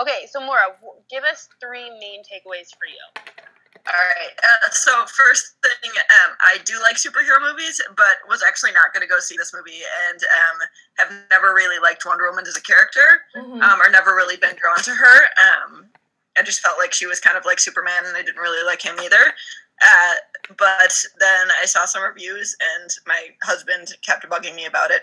Okay, 0.00 0.26
so 0.30 0.40
Maura, 0.40 0.74
w- 0.80 1.00
give 1.10 1.22
us 1.24 1.48
three 1.60 1.88
main 2.00 2.22
takeaways 2.22 2.70
for 2.76 2.86
you. 2.88 3.41
All 3.84 3.92
right. 3.94 4.30
Uh, 4.38 4.70
so 4.70 5.06
first 5.06 5.56
thing, 5.60 5.90
um, 5.90 6.36
I 6.40 6.58
do 6.64 6.78
like 6.80 6.96
superhero 6.96 7.42
movies, 7.42 7.80
but 7.96 8.22
was 8.28 8.42
actually 8.46 8.70
not 8.70 8.94
going 8.94 9.02
to 9.02 9.10
go 9.10 9.18
see 9.18 9.36
this 9.36 9.52
movie, 9.52 9.82
and 10.08 10.20
um, 10.22 10.68
have 10.98 11.12
never 11.30 11.52
really 11.52 11.80
liked 11.80 12.06
Wonder 12.06 12.28
Woman 12.30 12.46
as 12.46 12.56
a 12.56 12.62
character, 12.62 13.26
um, 13.60 13.80
or 13.80 13.90
never 13.90 14.14
really 14.14 14.36
been 14.36 14.54
drawn 14.54 14.78
to 14.84 14.92
her. 14.92 15.16
Um, 15.42 15.86
I 16.38 16.42
just 16.42 16.60
felt 16.60 16.78
like 16.78 16.92
she 16.92 17.06
was 17.06 17.18
kind 17.18 17.36
of 17.36 17.44
like 17.44 17.58
Superman, 17.58 18.04
and 18.06 18.16
I 18.16 18.22
didn't 18.22 18.40
really 18.40 18.64
like 18.64 18.80
him 18.80 18.96
either. 19.02 19.34
Uh, 19.82 20.14
but 20.56 20.92
then 21.18 21.48
I 21.60 21.66
saw 21.66 21.84
some 21.84 22.04
reviews, 22.04 22.56
and 22.78 22.90
my 23.06 23.28
husband 23.42 23.88
kept 24.02 24.28
bugging 24.30 24.54
me 24.54 24.66
about 24.66 24.92
it. 24.92 25.02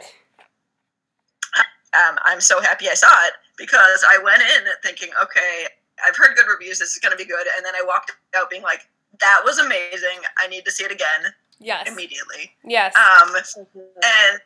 Um, 1.92 2.18
I'm 2.24 2.40
so 2.40 2.62
happy 2.62 2.88
I 2.88 2.94
saw 2.94 3.12
it 3.28 3.34
because 3.58 4.06
I 4.08 4.20
went 4.24 4.42
in 4.42 4.72
thinking, 4.84 5.10
okay, 5.22 5.66
I've 6.08 6.16
heard 6.18 6.36
good 6.36 6.46
reviews. 6.48 6.80
This 6.80 6.92
is 6.92 7.00
going 7.00 7.12
to 7.12 7.18
be 7.18 7.26
good. 7.26 7.46
And 7.58 7.66
then 7.66 7.74
I 7.76 7.84
walked 7.86 8.12
out 8.38 8.50
being 8.50 8.62
like, 8.64 8.88
that 9.22 9.42
was 9.44 9.60
amazing. 9.60 10.20
I 10.42 10.48
need 10.48 10.66
to 10.66 10.72
see 10.72 10.84
it 10.84 10.92
again 10.92 11.34
Yes. 11.60 11.88
immediately. 11.90 12.52
Yes. 12.64 12.96
Um, 12.96 13.36
and 13.36 14.40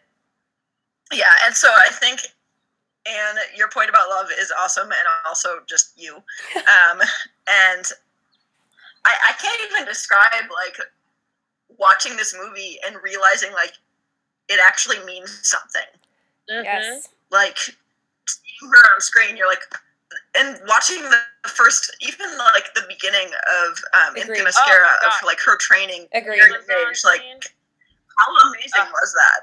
yeah, 1.12 1.32
and 1.46 1.56
so 1.56 1.70
I 1.70 1.90
think, 1.92 2.22
and 3.06 3.38
your 3.56 3.70
point 3.70 3.90
about 3.90 4.10
love 4.10 4.28
is 4.40 4.52
awesome, 4.64 4.86
and 4.88 5.08
also 5.28 5.60
just 5.68 5.92
you. 5.96 6.16
Um, 6.56 7.00
and 7.48 7.86
I, 9.06 9.14
I 9.30 9.34
can't 9.40 9.62
even 9.72 9.86
describe 9.86 10.50
like 10.52 10.78
watching 11.78 12.16
this 12.16 12.34
movie 12.40 12.78
and 12.88 12.96
realizing 13.04 13.52
like 13.52 13.74
it 14.50 14.60
actually 14.66 15.04
means 15.06 15.40
something. 15.44 15.82
Mhm. 16.50 16.64
yes. 16.64 17.10
Like 17.30 17.58
seeing 17.58 18.72
her 18.72 18.94
on 18.96 19.02
screen, 19.02 19.36
you're 19.38 19.48
like, 19.48 19.64
and 20.36 20.60
watching 20.68 21.02
the 21.04 21.22
first, 21.50 21.96
even 22.02 22.26
like 22.56 22.74
the 22.74 22.84
beginning 22.88 23.30
of 23.30 23.70
um, 23.94 24.16
Agreed. 24.18 24.40
in 24.40 24.46
Themyscira 24.46 24.90
Oh, 25.04 25.08
of 25.08 25.14
like 25.26 25.40
her 25.46 25.58
training, 25.58 26.08
Agreed. 26.14 26.42
very 26.68 26.90
Was 26.90 27.04
on 27.06 27.14
age, 27.20 27.22
like 27.22 27.54
how 28.18 28.30
amazing 28.50 28.88
Ugh. 28.88 28.94
was 28.94 29.14
that? 29.14 29.42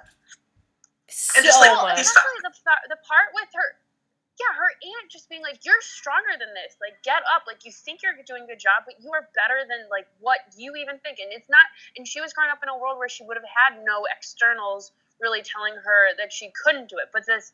So 1.10 1.38
And 1.38 1.44
just, 1.44 1.58
like, 1.60 1.74
much. 1.74 1.98
especially 2.00 2.38
the, 2.42 2.54
the 2.94 2.98
part 3.02 3.34
with 3.34 3.50
her, 3.54 3.78
yeah, 4.38 4.54
her 4.56 4.70
aunt 4.70 5.10
just 5.10 5.28
being 5.28 5.42
like, 5.42 5.66
"You're 5.66 5.82
stronger 5.82 6.38
than 6.38 6.54
this. 6.54 6.78
Like, 6.80 7.02
get 7.02 7.20
up. 7.34 7.44
Like, 7.50 7.66
you 7.66 7.72
think 7.74 8.00
you're 8.02 8.14
doing 8.24 8.44
a 8.44 8.46
good 8.46 8.62
job, 8.62 8.86
but 8.86 8.94
you 9.02 9.10
are 9.12 9.28
better 9.34 9.66
than 9.68 9.90
like 9.90 10.06
what 10.22 10.38
you 10.56 10.74
even 10.78 10.98
think." 11.02 11.18
And 11.18 11.28
it's 11.34 11.50
not. 11.50 11.66
And 11.98 12.06
she 12.06 12.22
was 12.22 12.32
growing 12.32 12.50
up 12.50 12.62
in 12.62 12.70
a 12.70 12.78
world 12.78 12.96
where 12.96 13.10
she 13.10 13.26
would 13.26 13.36
have 13.36 13.44
had 13.46 13.82
no 13.84 14.06
externals 14.08 14.92
really 15.20 15.42
telling 15.42 15.74
her 15.74 16.14
that 16.16 16.32
she 16.32 16.50
couldn't 16.64 16.88
do 16.88 16.96
it. 17.02 17.10
But 17.12 17.26
this 17.26 17.52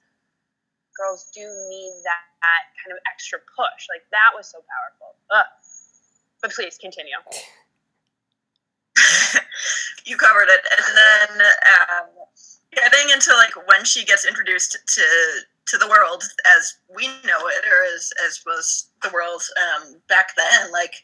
girls 0.96 1.26
do 1.34 1.40
need 1.42 1.92
that, 2.04 2.22
that 2.46 2.62
kind 2.78 2.94
of 2.94 3.02
extra 3.10 3.42
push. 3.42 3.90
Like 3.90 4.06
that 4.14 4.30
was 4.34 4.46
so 4.46 4.62
powerful. 4.62 5.18
Ugh. 5.34 5.50
But 6.42 6.54
please 6.54 6.78
continue. 6.78 7.18
you 10.06 10.16
covered 10.16 10.48
it, 10.48 10.62
and 10.70 10.86
then 10.96 11.46
um, 11.74 12.06
getting 12.72 13.10
into 13.10 13.32
like 13.34 13.56
when 13.66 13.84
she 13.84 14.04
gets 14.04 14.24
introduced 14.24 14.78
to 14.86 15.02
to 15.66 15.78
the 15.78 15.88
world 15.88 16.22
as 16.56 16.76
we 16.94 17.08
know 17.26 17.40
it, 17.50 17.64
or 17.66 17.82
as 17.94 18.12
as 18.26 18.42
was 18.46 18.88
the 19.02 19.10
world 19.12 19.42
um, 19.58 19.96
back 20.08 20.36
then. 20.36 20.70
Like 20.72 20.94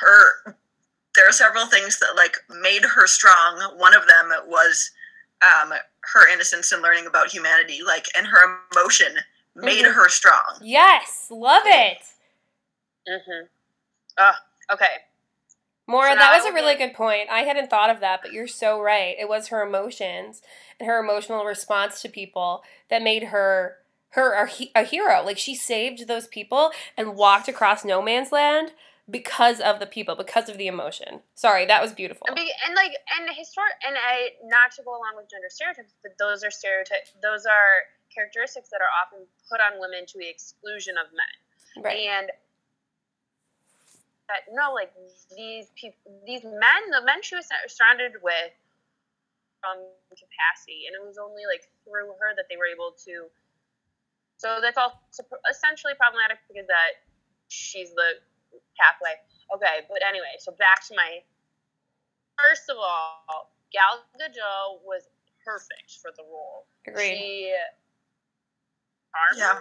her, 0.00 0.56
there 1.14 1.28
are 1.28 1.32
several 1.32 1.66
things 1.66 1.98
that 2.00 2.14
like 2.16 2.36
made 2.60 2.84
her 2.84 3.06
strong. 3.06 3.78
One 3.78 3.94
of 3.94 4.06
them 4.06 4.30
was 4.46 4.90
um, 5.42 5.72
her 6.12 6.32
innocence 6.32 6.72
and 6.72 6.82
learning 6.82 7.06
about 7.06 7.28
humanity, 7.28 7.80
like, 7.84 8.06
and 8.16 8.26
her 8.26 8.58
emotion 8.72 9.16
made 9.54 9.84
Mhm. 9.84 9.94
her 9.94 10.08
strong. 10.08 10.58
Yes. 10.60 11.26
Love 11.30 11.64
it. 11.66 11.98
Mm-hmm. 13.08 13.46
Uh, 14.16 14.32
okay. 14.72 14.86
Maura, 15.88 16.10
So 16.12 16.16
that 16.16 16.36
was 16.36 16.46
a 16.46 16.52
really 16.52 16.76
good 16.76 16.94
point. 16.94 17.28
I 17.28 17.40
hadn't 17.40 17.68
thought 17.68 17.90
of 17.90 18.00
that, 18.00 18.20
but 18.22 18.32
you're 18.32 18.46
so 18.46 18.80
right. 18.80 19.16
It 19.18 19.28
was 19.28 19.48
her 19.48 19.62
emotions 19.62 20.40
and 20.78 20.86
her 20.86 20.98
emotional 20.98 21.44
response 21.44 22.00
to 22.02 22.08
people 22.08 22.62
that 22.88 23.02
made 23.02 23.24
her 23.24 23.78
her 24.10 24.34
a, 24.34 24.50
a 24.74 24.84
hero. 24.84 25.22
Like 25.24 25.38
she 25.38 25.54
saved 25.54 26.06
those 26.06 26.26
people 26.26 26.70
and 26.96 27.16
walked 27.16 27.48
across 27.48 27.84
no 27.84 28.00
man's 28.02 28.30
land 28.30 28.72
because 29.10 29.58
of 29.60 29.80
the 29.80 29.86
people, 29.86 30.14
because 30.14 30.48
of 30.48 30.58
the 30.58 30.66
emotion. 30.68 31.20
Sorry, 31.34 31.66
that 31.66 31.82
was 31.82 31.92
beautiful. 31.92 32.26
And, 32.28 32.36
be, 32.36 32.52
and 32.66 32.74
like 32.76 32.92
and 33.18 33.28
historic 33.36 33.72
and 33.86 33.96
I 33.96 34.30
not 34.44 34.70
to 34.76 34.82
go 34.82 34.90
along 34.92 35.14
with 35.16 35.28
gender 35.30 35.48
stereotypes, 35.50 35.94
but 36.02 36.12
those 36.18 36.44
are 36.44 36.50
stereotypes. 36.50 37.12
Those 37.22 37.44
are 37.44 37.82
characteristics 38.14 38.68
that 38.70 38.80
are 38.84 38.92
often 39.02 39.26
put 39.50 39.60
on 39.60 39.80
women 39.80 40.06
to 40.06 40.16
the 40.18 40.28
exclusion 40.28 40.94
of 41.00 41.08
men. 41.12 41.34
Right. 41.82 42.06
And 42.06 42.28
that 44.28 44.48
no, 44.52 44.72
like 44.72 44.92
these 45.36 45.72
people, 45.74 45.98
these 46.24 46.44
men, 46.44 46.80
the 46.92 47.02
men 47.04 47.20
she 47.24 47.34
was 47.34 47.48
surrounded 47.68 48.20
with, 48.22 48.52
from 49.60 49.78
capacity, 50.10 50.90
and 50.90 50.96
it 50.96 51.02
was 51.04 51.16
only 51.18 51.46
like 51.46 51.70
through 51.86 52.12
her 52.18 52.34
that 52.34 52.50
they 52.50 52.58
were 52.58 52.68
able 52.68 52.94
to. 53.06 53.30
So 54.36 54.58
that's 54.58 54.76
all 54.76 54.98
essentially 55.46 55.94
problematic 55.94 56.42
because 56.50 56.66
that 56.66 57.06
she's 57.46 57.94
the 57.94 58.18
pathway. 58.74 59.14
Okay, 59.54 59.86
but 59.86 60.02
anyway, 60.02 60.34
so 60.38 60.50
back 60.58 60.82
to 60.88 60.94
my. 60.96 61.22
First 62.40 62.66
of 62.72 62.76
all, 62.80 63.52
Gal 63.70 64.02
Gadot 64.18 64.82
was 64.82 65.06
perfect 65.44 66.00
for 66.00 66.10
the 66.16 66.24
role. 66.26 66.66
Agreed. 66.88 67.14
She 67.14 67.54
charmed 69.12 69.36
Yeah. 69.38 69.60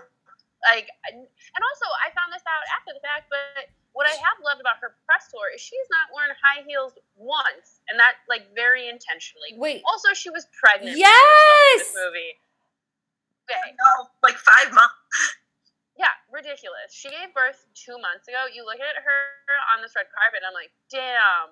like 0.71 0.87
and 1.11 1.27
and 1.27 1.61
also 1.61 1.85
I 2.01 2.09
found 2.15 2.31
this 2.31 2.43
out 2.47 2.63
after 2.79 2.95
the 2.95 3.03
fact, 3.03 3.27
but 3.29 3.67
what 3.91 4.07
I 4.07 4.15
have 4.15 4.39
loved 4.39 4.63
about 4.63 4.79
her 4.79 4.95
press 5.03 5.27
tour 5.27 5.51
is 5.51 5.59
she's 5.59 5.87
not 5.91 6.15
wearing 6.15 6.31
high 6.39 6.63
heels 6.63 6.95
once, 7.19 7.83
and 7.91 7.99
that 7.99 8.23
like 8.31 8.47
very 8.55 8.87
intentionally. 8.87 9.51
Wait. 9.59 9.83
Also, 9.83 10.15
she 10.15 10.31
was 10.31 10.47
pregnant. 10.55 10.95
when 10.95 10.95
she 10.95 11.03
was 11.03 11.11
Yes! 11.11 11.91
This 11.91 11.99
movie. 11.99 12.33
Okay. 13.51 13.75
No, 13.75 14.07
like 14.23 14.39
five 14.39 14.71
months. 14.71 14.95
Yeah, 15.99 16.15
ridiculous. 16.31 16.89
She 16.95 17.11
gave 17.11 17.35
birth 17.35 17.67
two 17.75 17.99
months 17.99 18.31
ago. 18.31 18.47
You 18.47 18.63
look 18.63 18.79
at 18.79 18.95
her 18.95 19.21
on 19.75 19.83
this 19.83 19.91
red 19.91 20.07
carpet, 20.15 20.39
and 20.39 20.47
I'm 20.47 20.55
like, 20.55 20.71
damn. 20.87 21.51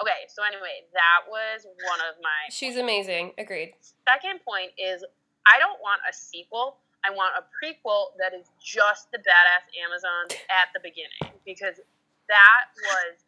Okay, 0.00 0.24
so 0.32 0.40
anyway, 0.42 0.88
that 0.96 1.28
was 1.28 1.68
one 1.68 2.00
of 2.08 2.16
my 2.24 2.48
She's 2.48 2.80
amazing. 2.80 3.36
Agreed. 3.36 3.76
second 4.08 4.40
point 4.48 4.72
is 4.80 5.04
I 5.44 5.60
don't 5.60 5.76
want 5.84 6.00
a 6.08 6.12
sequel. 6.16 6.80
I 7.04 7.10
want 7.10 7.34
a 7.38 7.44
prequel 7.48 8.12
that 8.20 8.36
is 8.36 8.48
just 8.60 9.10
the 9.10 9.18
badass 9.18 9.64
Amazon 9.80 10.36
at 10.52 10.68
the 10.74 10.80
beginning 10.80 11.32
because 11.44 11.80
that 12.28 12.64
was 12.76 13.24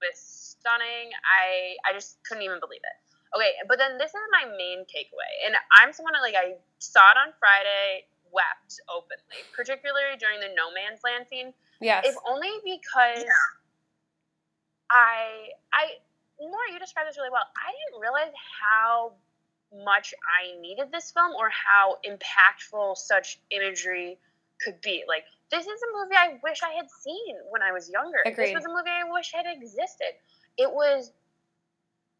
was 0.00 0.16
stunning. 0.16 1.12
I 1.26 1.74
I 1.88 1.92
just 1.92 2.22
couldn't 2.24 2.44
even 2.44 2.60
believe 2.60 2.82
it. 2.82 2.96
Okay, 3.30 3.54
but 3.70 3.78
then 3.78 3.98
this 3.98 4.10
is 4.10 4.24
my 4.34 4.50
main 4.58 4.82
takeaway, 4.90 5.30
and 5.46 5.54
I'm 5.78 5.94
someone 5.94 6.14
that, 6.18 6.22
like 6.22 6.34
I 6.34 6.58
saw 6.82 7.14
it 7.14 7.18
on 7.18 7.30
Friday, 7.38 8.10
wept 8.34 8.82
openly, 8.90 9.46
particularly 9.54 10.18
during 10.18 10.42
the 10.42 10.50
No 10.50 10.74
Man's 10.74 10.98
Land 11.06 11.30
scene 11.30 11.54
Yes. 11.80 12.04
if 12.06 12.14
only 12.28 12.52
because 12.64 13.24
I 14.90 15.56
I 15.72 15.96
Laura, 16.40 16.72
you 16.72 16.78
described 16.78 17.08
this 17.08 17.16
really 17.16 17.32
well. 17.32 17.44
I 17.56 17.72
didn't 17.72 18.00
realize 18.00 18.32
how 18.60 19.12
much 19.72 20.14
I 20.24 20.60
needed 20.60 20.90
this 20.92 21.10
film 21.10 21.32
or 21.38 21.50
how 21.50 21.98
impactful 22.04 22.96
such 22.96 23.38
imagery 23.50 24.18
could 24.62 24.80
be. 24.80 25.04
Like 25.06 25.24
this 25.50 25.66
is 25.66 25.80
a 25.82 25.98
movie 25.98 26.16
I 26.16 26.38
wish 26.42 26.62
I 26.62 26.74
had 26.74 26.90
seen 26.90 27.36
when 27.50 27.62
I 27.62 27.72
was 27.72 27.88
younger. 27.88 28.18
Agreed. 28.24 28.48
This 28.48 28.54
was 28.54 28.64
a 28.64 28.68
movie 28.68 28.90
I 28.90 29.10
wish 29.10 29.32
had 29.32 29.46
existed. 29.46 30.14
It 30.58 30.70
was 30.70 31.12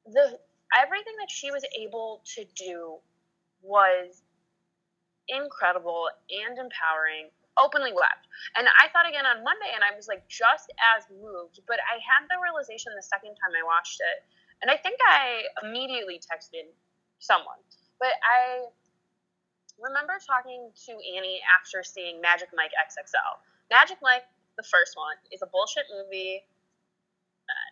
the 0.07 0.39
everything 0.77 1.15
that 1.19 1.31
she 1.31 1.51
was 1.51 1.65
able 1.79 2.23
to 2.37 2.45
do 2.55 2.97
was 3.63 4.23
incredible 5.29 6.09
and 6.31 6.59
empowering. 6.59 7.31
Openly 7.59 7.93
wept. 7.93 8.25
And 8.57 8.67
I 8.81 8.89
thought 8.89 9.05
again 9.05 9.27
on 9.27 9.45
Monday, 9.45 9.69
and 9.75 9.85
I 9.85 9.93
was 9.93 10.09
like 10.09 10.25
just 10.31 10.73
as 10.97 11.05
moved, 11.11 11.61
but 11.67 11.77
I 11.83 12.01
had 12.01 12.25
the 12.31 12.41
realization 12.41 12.95
the 12.97 13.05
second 13.05 13.37
time 13.37 13.53
I 13.53 13.67
watched 13.67 14.01
it. 14.01 14.25
And 14.63 14.71
I 14.71 14.79
think 14.79 14.97
I 15.05 15.45
immediately 15.61 16.23
texted 16.23 16.71
someone. 17.21 17.61
But 18.01 18.17
I 18.25 18.73
remember 19.79 20.17
talking 20.21 20.73
to 20.89 20.93
Annie 21.17 21.41
after 21.49 21.85
seeing 21.85 22.21
Magic 22.21 22.49
Mike 22.57 22.73
XXL. 22.77 23.41
Magic 23.71 24.01
Mike, 24.03 24.25
the 24.57 24.65
first 24.65 24.97
one, 24.97 25.17
is 25.31 25.41
a 25.41 25.49
bullshit 25.49 25.87
movie. 25.89 26.43
Uh, 27.49 27.71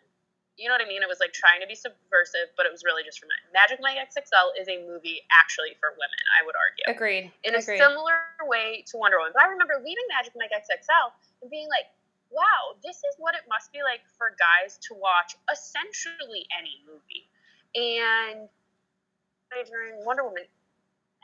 you 0.56 0.66
know 0.66 0.74
what 0.74 0.84
I 0.84 0.88
mean? 0.88 1.02
It 1.02 1.10
was 1.10 1.20
like 1.20 1.32
trying 1.32 1.60
to 1.60 1.68
be 1.68 1.74
subversive, 1.74 2.52
but 2.56 2.66
it 2.66 2.72
was 2.72 2.84
really 2.84 3.02
just 3.02 3.18
for 3.18 3.26
men. 3.26 3.40
Magic 3.50 3.80
Mike 3.80 3.98
XXL 3.98 4.54
is 4.58 4.68
a 4.68 4.84
movie 4.84 5.24
actually 5.30 5.74
for 5.80 5.96
women, 5.96 6.22
I 6.36 6.44
would 6.44 6.56
argue 6.56 6.86
Agreed. 6.90 7.30
in 7.42 7.54
a 7.54 7.62
similar 7.62 8.20
way 8.44 8.84
to 8.90 8.98
Wonder 8.98 9.18
Woman. 9.18 9.32
But 9.34 9.46
I 9.46 9.48
remember 9.54 9.78
leaving 9.78 10.06
Magic 10.10 10.34
Mike 10.34 10.52
XXL 10.52 11.14
and 11.42 11.50
being 11.50 11.70
like, 11.70 11.88
wow, 12.30 12.76
this 12.84 13.00
is 13.00 13.14
what 13.16 13.34
it 13.34 13.46
must 13.48 13.72
be 13.72 13.80
like 13.86 14.02
for 14.18 14.34
guys 14.36 14.76
to 14.90 14.98
watch 14.98 15.38
essentially 15.48 16.44
any 16.52 16.82
movie. 16.84 17.24
And 17.72 18.50
during 19.66 20.04
Wonder 20.04 20.24
Woman, 20.24 20.44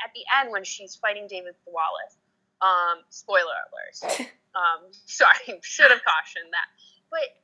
at 0.05 0.11
the 0.15 0.25
end 0.41 0.51
when 0.51 0.65
she's 0.65 0.97
fighting 0.97 1.27
David 1.29 1.55
Thewlis, 1.67 2.17
um, 2.63 3.05
spoiler 3.11 3.55
alert. 3.71 4.21
um, 4.55 4.91
sorry, 5.07 5.37
should 5.63 5.91
have 5.91 6.03
cautioned 6.05 6.53
that. 6.53 6.69
But 7.11 7.37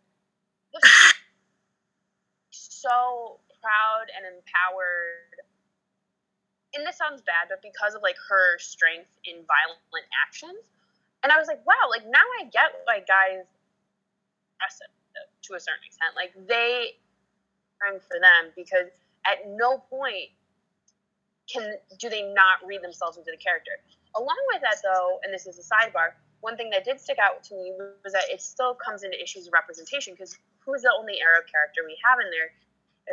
the 0.73 0.89
so 2.51 3.39
proud 3.61 4.09
and 4.17 4.25
empowered 4.25 5.31
and 6.75 6.87
this 6.87 6.97
sounds 6.97 7.21
bad, 7.23 7.51
but 7.51 7.63
because 7.63 7.95
of 7.95 8.03
like 8.03 8.15
her 8.29 8.59
strength 8.59 9.11
in 9.25 9.43
violent 9.43 10.07
actions, 10.27 10.71
and 11.23 11.33
I 11.33 11.39
was 11.39 11.49
like, 11.49 11.61
wow, 11.67 11.91
like 11.91 12.07
now 12.07 12.23
I 12.41 12.47
get 12.47 12.87
like 12.87 13.07
guys 13.07 13.45
aggressive 14.55 14.95
to 15.43 15.55
a 15.55 15.61
certain 15.61 15.83
extent. 15.85 16.15
Like 16.15 16.33
they 16.47 16.95
for 17.81 18.21
them 18.21 18.53
because 18.55 18.93
at 19.27 19.49
no 19.49 19.79
point 19.89 20.29
can 21.52 21.75
do 21.99 22.09
they 22.09 22.23
not 22.23 22.59
read 22.66 22.83
themselves 22.83 23.19
into 23.19 23.30
the 23.30 23.37
character. 23.37 23.73
Along 24.16 24.38
with 24.52 24.62
that, 24.62 24.76
though, 24.83 25.21
and 25.25 25.33
this 25.33 25.47
is 25.47 25.59
a 25.59 25.62
sidebar, 25.62 26.14
one 26.40 26.57
thing 26.57 26.71
that 26.71 26.85
did 26.85 27.00
stick 27.00 27.19
out 27.19 27.42
to 27.45 27.54
me 27.54 27.73
was 28.02 28.12
that 28.12 28.25
it 28.30 28.40
still 28.40 28.75
comes 28.75 29.02
into 29.02 29.21
issues 29.23 29.47
of 29.47 29.52
representation 29.52 30.14
because 30.14 30.38
who 30.64 30.75
is 30.75 30.83
the 30.83 30.92
only 30.99 31.21
Arab 31.21 31.45
character 31.50 31.83
we 31.87 31.97
have 32.09 32.19
in 32.19 32.30
there 32.30 32.50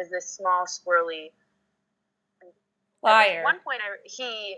is 0.01 0.09
this 0.09 0.29
small, 0.29 0.65
swirly 0.65 1.31
liar. 3.03 3.39
At 3.39 3.43
one 3.43 3.59
point, 3.59 3.81
I, 3.81 3.97
he 4.03 4.57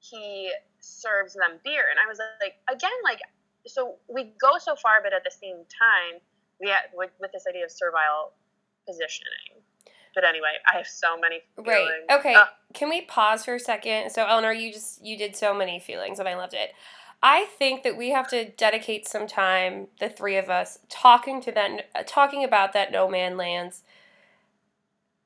he 0.00 0.52
serves 0.80 1.34
them 1.34 1.58
beer, 1.64 1.84
and 1.90 1.98
I 1.98 2.06
was 2.08 2.20
like, 2.40 2.54
again, 2.70 2.94
like, 3.02 3.20
so 3.66 3.96
we 4.08 4.34
go 4.40 4.58
so 4.58 4.76
far, 4.76 5.02
but 5.02 5.12
at 5.12 5.24
the 5.24 5.30
same 5.30 5.64
time, 5.66 6.20
we 6.60 6.68
have, 6.68 6.92
with, 6.94 7.10
with 7.20 7.32
this 7.32 7.44
idea 7.48 7.64
of 7.64 7.72
servile 7.72 8.32
positioning. 8.86 9.60
But 10.16 10.24
anyway, 10.24 10.54
I 10.72 10.78
have 10.78 10.86
so 10.86 11.18
many 11.20 11.42
feelings. 11.54 11.90
Right. 12.08 12.18
Okay. 12.18 12.36
Can 12.72 12.88
we 12.88 13.02
pause 13.02 13.44
for 13.44 13.54
a 13.54 13.60
second? 13.60 14.10
So, 14.10 14.26
Eleanor, 14.26 14.52
you 14.52 14.72
just 14.72 15.04
you 15.04 15.16
did 15.16 15.36
so 15.36 15.54
many 15.54 15.78
feelings, 15.78 16.18
and 16.18 16.26
I 16.26 16.34
loved 16.36 16.54
it. 16.54 16.72
I 17.22 17.44
think 17.58 17.82
that 17.82 17.98
we 17.98 18.10
have 18.10 18.26
to 18.30 18.48
dedicate 18.48 19.06
some 19.06 19.26
time, 19.26 19.88
the 20.00 20.08
three 20.08 20.36
of 20.36 20.48
us, 20.48 20.78
talking 20.88 21.42
to 21.42 21.52
that, 21.52 21.90
uh, 21.94 22.02
talking 22.06 22.42
about 22.44 22.72
that 22.72 22.90
No 22.90 23.08
Man 23.08 23.36
Lands 23.36 23.82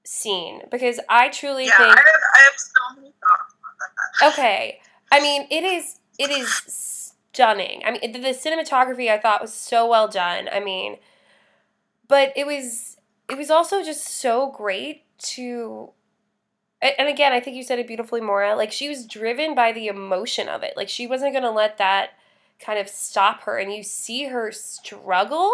scene 0.05 0.63
because 0.73 0.99
I 1.09 1.29
truly 1.29 1.67
yeah, 1.67 1.77
think. 1.77 1.97
I 1.97 2.01
have, 2.01 2.21
I 2.37 2.43
have 2.43 2.55
so 2.57 2.97
many 2.97 3.13
thoughts 3.13 3.55
about 4.21 4.33
that. 4.33 4.33
Okay, 4.33 4.81
I 5.13 5.21
mean 5.21 5.47
it 5.51 5.63
is 5.63 6.01
it 6.19 6.31
is 6.31 6.53
stunning. 7.33 7.83
I 7.85 7.93
mean 7.93 8.13
the 8.13 8.19
cinematography 8.31 9.09
I 9.09 9.19
thought 9.19 9.41
was 9.41 9.55
so 9.55 9.89
well 9.89 10.09
done. 10.09 10.49
I 10.53 10.59
mean, 10.59 10.97
but 12.09 12.33
it 12.35 12.45
was 12.45 12.97
it 13.31 13.39
was 13.39 13.51
also 13.51 13.83
just 13.83 14.07
so 14.07 14.51
great 14.51 15.05
to 15.19 15.93
and 16.83 17.09
again, 17.09 17.33
I 17.33 17.41
think 17.41 17.57
you 17.57 17.63
said 17.63 17.79
it 17.79 17.87
beautifully, 17.87 18.23
Maura. 18.23 18.57
Like 18.57 18.73
she 18.73 18.89
was 18.89 19.05
driven 19.05 19.55
by 19.55 19.73
the 19.73 19.89
emotion 19.89 20.49
of 20.49 20.63
it. 20.63 20.75
Like 20.77 20.89
she 20.89 21.07
wasn't 21.07 21.35
gonna 21.35 21.51
let 21.51 21.77
that 21.79 22.11
kind 22.59 22.79
of 22.79 22.89
stop 22.89 23.43
her. 23.43 23.59
And 23.59 23.73
you 23.73 23.83
see 23.83 24.25
her 24.25 24.51
struggle, 24.51 25.53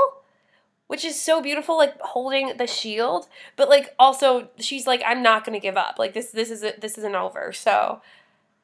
which 0.87 1.05
is 1.05 1.21
so 1.21 1.43
beautiful, 1.43 1.77
like 1.77 2.01
holding 2.01 2.57
the 2.57 2.67
shield. 2.69 3.27
But 3.57 3.69
like 3.69 3.95
also, 3.99 4.51
she's 4.59 4.87
like, 4.87 5.03
I'm 5.05 5.23
not 5.23 5.45
gonna 5.45 5.59
give 5.59 5.77
up. 5.77 5.97
Like 5.99 6.15
this, 6.15 6.31
this 6.31 6.51
is 6.51 6.63
a, 6.63 6.75
this 6.81 6.97
isn't 6.97 7.17
over. 7.17 7.53
So, 7.53 8.03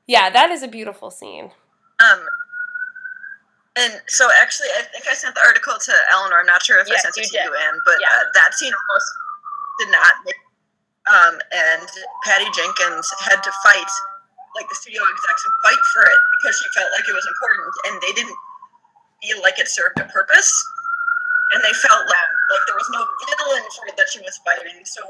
yeah, 0.07 0.31
that 0.31 0.51
is 0.51 0.63
a 0.63 0.69
beautiful 0.69 1.11
scene. 1.11 1.51
Um, 1.99 2.25
and 3.77 4.01
so 4.07 4.29
actually, 4.41 4.69
I 4.79 4.83
think 4.93 5.05
I 5.09 5.15
sent 5.15 5.35
the 5.35 5.45
article 5.45 5.75
to 5.79 5.93
Eleanor. 6.13 6.41
I'm 6.41 6.47
not 6.47 6.63
sure 6.63 6.79
if 6.79 6.89
yes, 6.89 7.05
I 7.07 7.11
sent 7.11 7.17
it 7.19 7.31
to 7.31 7.37
did. 7.39 7.45
you, 7.45 7.53
Anne, 7.53 7.81
but 7.85 7.97
yeah. 8.01 8.13
uh, 8.13 8.25
that 8.35 8.55
scene 8.55 8.73
almost 8.73 9.09
did 9.81 9.91
not 9.91 10.13
make 10.25 10.37
um, 11.11 11.35
and 11.51 11.89
Patty 12.23 12.47
Jenkins 12.55 13.11
had 13.27 13.43
to 13.43 13.53
fight, 13.67 13.93
like 14.55 14.69
the 14.69 14.79
studio 14.79 15.03
execs, 15.03 15.43
and 15.43 15.55
fight 15.67 15.83
for 15.91 16.03
it 16.07 16.21
because 16.39 16.55
she 16.63 16.69
felt 16.79 16.91
like 16.95 17.07
it 17.09 17.17
was 17.17 17.27
important, 17.27 17.73
and 17.91 17.95
they 17.99 18.15
didn't 18.15 18.39
feel 19.23 19.43
like 19.43 19.59
it 19.59 19.67
served 19.67 19.99
a 19.99 20.07
purpose, 20.07 20.51
and 21.55 21.65
they 21.65 21.75
felt 21.75 22.07
like, 22.07 22.31
like 22.55 22.65
there 22.71 22.79
was 22.79 22.91
no 22.95 23.03
villain 23.03 23.67
for 23.75 23.91
it 23.91 23.97
that 23.99 24.09
she 24.15 24.23
was 24.23 24.39
fighting. 24.47 24.79
So 24.87 25.03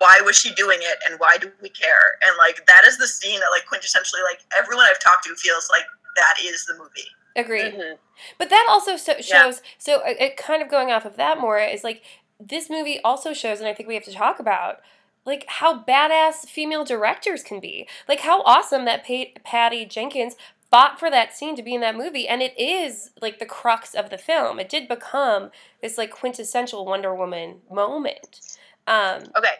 why 0.00 0.20
was 0.24 0.36
she 0.36 0.56
doing 0.56 0.80
it, 0.80 0.96
and 1.08 1.20
why 1.20 1.36
do 1.36 1.52
we 1.60 1.68
care? 1.68 2.16
And 2.24 2.32
like 2.40 2.64
that 2.64 2.88
is 2.88 2.96
the 2.96 3.08
scene 3.08 3.40
that 3.40 3.52
like 3.52 3.68
quintessentially 3.68 4.24
like 4.24 4.40
everyone 4.56 4.88
I've 4.88 5.00
talked 5.00 5.28
to 5.28 5.36
feels 5.36 5.68
like 5.68 5.84
that 6.16 6.34
is 6.42 6.64
the 6.66 6.74
movie. 6.74 7.08
Agreed. 7.36 7.74
Mm-hmm. 7.74 7.94
But 8.38 8.50
that 8.50 8.66
also 8.68 8.96
so, 8.96 9.14
shows. 9.14 9.26
Yeah. 9.28 9.52
So 9.78 10.02
it, 10.04 10.16
it 10.20 10.36
kind 10.36 10.62
of 10.62 10.70
going 10.70 10.90
off 10.90 11.04
of 11.04 11.16
that 11.16 11.38
more 11.38 11.58
is 11.58 11.84
like 11.84 12.02
this 12.40 12.68
movie 12.70 13.00
also 13.00 13.32
shows, 13.32 13.60
and 13.60 13.68
I 13.68 13.74
think 13.74 13.88
we 13.88 13.94
have 13.94 14.04
to 14.04 14.12
talk 14.12 14.40
about, 14.40 14.80
like 15.24 15.44
how 15.48 15.82
badass 15.82 16.46
female 16.46 16.84
directors 16.84 17.42
can 17.42 17.60
be. 17.60 17.86
Like 18.08 18.20
how 18.20 18.42
awesome 18.42 18.84
that 18.86 19.04
Patty 19.44 19.84
Jenkins 19.84 20.36
fought 20.70 20.98
for 20.98 21.10
that 21.10 21.36
scene 21.36 21.56
to 21.56 21.62
be 21.62 21.74
in 21.74 21.80
that 21.82 21.96
movie, 21.96 22.26
and 22.26 22.42
it 22.42 22.58
is 22.58 23.10
like 23.20 23.38
the 23.38 23.46
crux 23.46 23.94
of 23.94 24.10
the 24.10 24.18
film. 24.18 24.58
It 24.58 24.68
did 24.68 24.88
become 24.88 25.50
this 25.82 25.98
like 25.98 26.10
quintessential 26.10 26.84
Wonder 26.84 27.14
Woman 27.14 27.60
moment. 27.70 28.40
Um, 28.86 29.24
okay, 29.36 29.56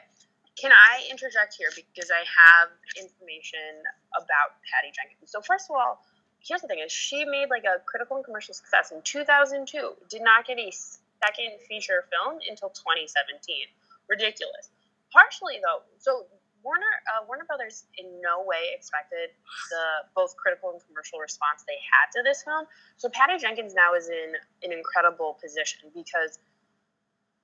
can 0.57 0.73
I 0.73 1.05
interject 1.11 1.55
here 1.59 1.69
because 1.75 2.11
I 2.11 2.25
have 2.25 2.69
information 2.97 3.83
about 4.16 4.57
Patty 4.73 4.92
Jenkins? 4.95 5.31
So 5.31 5.40
first 5.42 5.71
of 5.71 5.77
all, 5.77 6.01
here's 6.46 6.62
the 6.62 6.68
thing: 6.68 6.80
is 6.85 6.92
she 6.92 7.24
made 7.24 7.48
like 7.50 7.64
a 7.64 7.82
critical 7.85 8.16
and 8.16 8.24
commercial 8.24 8.54
success 8.54 8.92
in 8.92 9.02
2002. 9.02 9.66
Did 10.09 10.22
not 10.22 10.46
get 10.46 10.59
a 10.59 10.70
second 10.70 11.59
feature 11.68 12.04
film 12.11 12.38
until 12.48 12.70
2017. 12.70 13.66
Ridiculous. 14.09 14.70
Partially 15.12 15.59
though, 15.62 15.82
so 15.98 16.26
Warner 16.62 16.98
uh, 17.14 17.22
Warner 17.26 17.46
Brothers 17.46 17.87
in 17.98 18.20
no 18.20 18.42
way 18.42 18.74
expected 18.74 19.30
the 19.70 20.11
both 20.14 20.37
critical 20.37 20.70
and 20.74 20.80
commercial 20.87 21.18
response 21.18 21.62
they 21.66 21.78
had 21.78 22.11
to 22.18 22.22
this 22.22 22.42
film. 22.42 22.66
So 22.98 23.09
Patty 23.09 23.38
Jenkins 23.38 23.74
now 23.74 23.94
is 23.94 24.11
in 24.11 24.35
an 24.66 24.72
incredible 24.74 25.38
position 25.38 25.90
because 25.94 26.38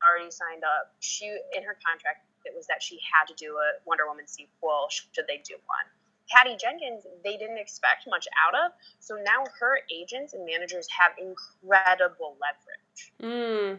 already 0.02 0.30
signed 0.30 0.66
up. 0.66 0.90
She 0.98 1.30
in 1.30 1.62
her 1.62 1.78
contract 1.86 2.26
it 2.44 2.52
was 2.54 2.66
that 2.66 2.82
she 2.82 2.98
had 3.06 3.30
to 3.30 3.34
do 3.38 3.54
a 3.54 3.78
Wonder 3.86 4.06
Woman 4.10 4.26
sequel 4.26 4.90
should 4.90 5.26
they 5.28 5.38
do 5.46 5.54
one. 5.70 5.86
Patty 6.32 6.56
Jenkins, 6.56 7.04
they 7.22 7.36
didn't 7.36 7.58
expect 7.58 8.08
much 8.08 8.26
out 8.40 8.54
of. 8.54 8.72
So 9.00 9.16
now 9.16 9.44
her 9.60 9.80
agents 9.92 10.32
and 10.32 10.46
managers 10.46 10.88
have 10.88 11.12
incredible 11.20 12.36
leverage. 12.40 13.12
Mm. 13.20 13.78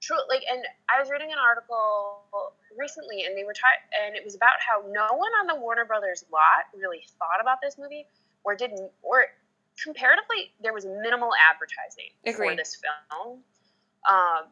True, 0.00 0.16
like, 0.30 0.42
and 0.50 0.64
I 0.88 0.98
was 0.98 1.10
reading 1.10 1.30
an 1.30 1.38
article 1.38 2.24
recently, 2.76 3.26
and 3.26 3.36
they 3.36 3.44
were 3.44 3.52
ta- 3.52 3.84
and 4.06 4.16
it 4.16 4.24
was 4.24 4.34
about 4.34 4.56
how 4.58 4.80
no 4.88 5.12
one 5.14 5.30
on 5.40 5.46
the 5.46 5.54
Warner 5.54 5.84
Brothers 5.84 6.24
lot 6.32 6.72
really 6.74 7.04
thought 7.18 7.40
about 7.40 7.58
this 7.62 7.76
movie, 7.76 8.06
or 8.42 8.56
didn't, 8.56 8.90
or 9.02 9.26
comparatively, 9.82 10.52
there 10.62 10.72
was 10.72 10.86
minimal 10.86 11.32
advertising 11.36 12.16
Agreed. 12.24 12.52
for 12.52 12.56
this 12.56 12.80
film. 12.80 13.44
Um, 14.08 14.48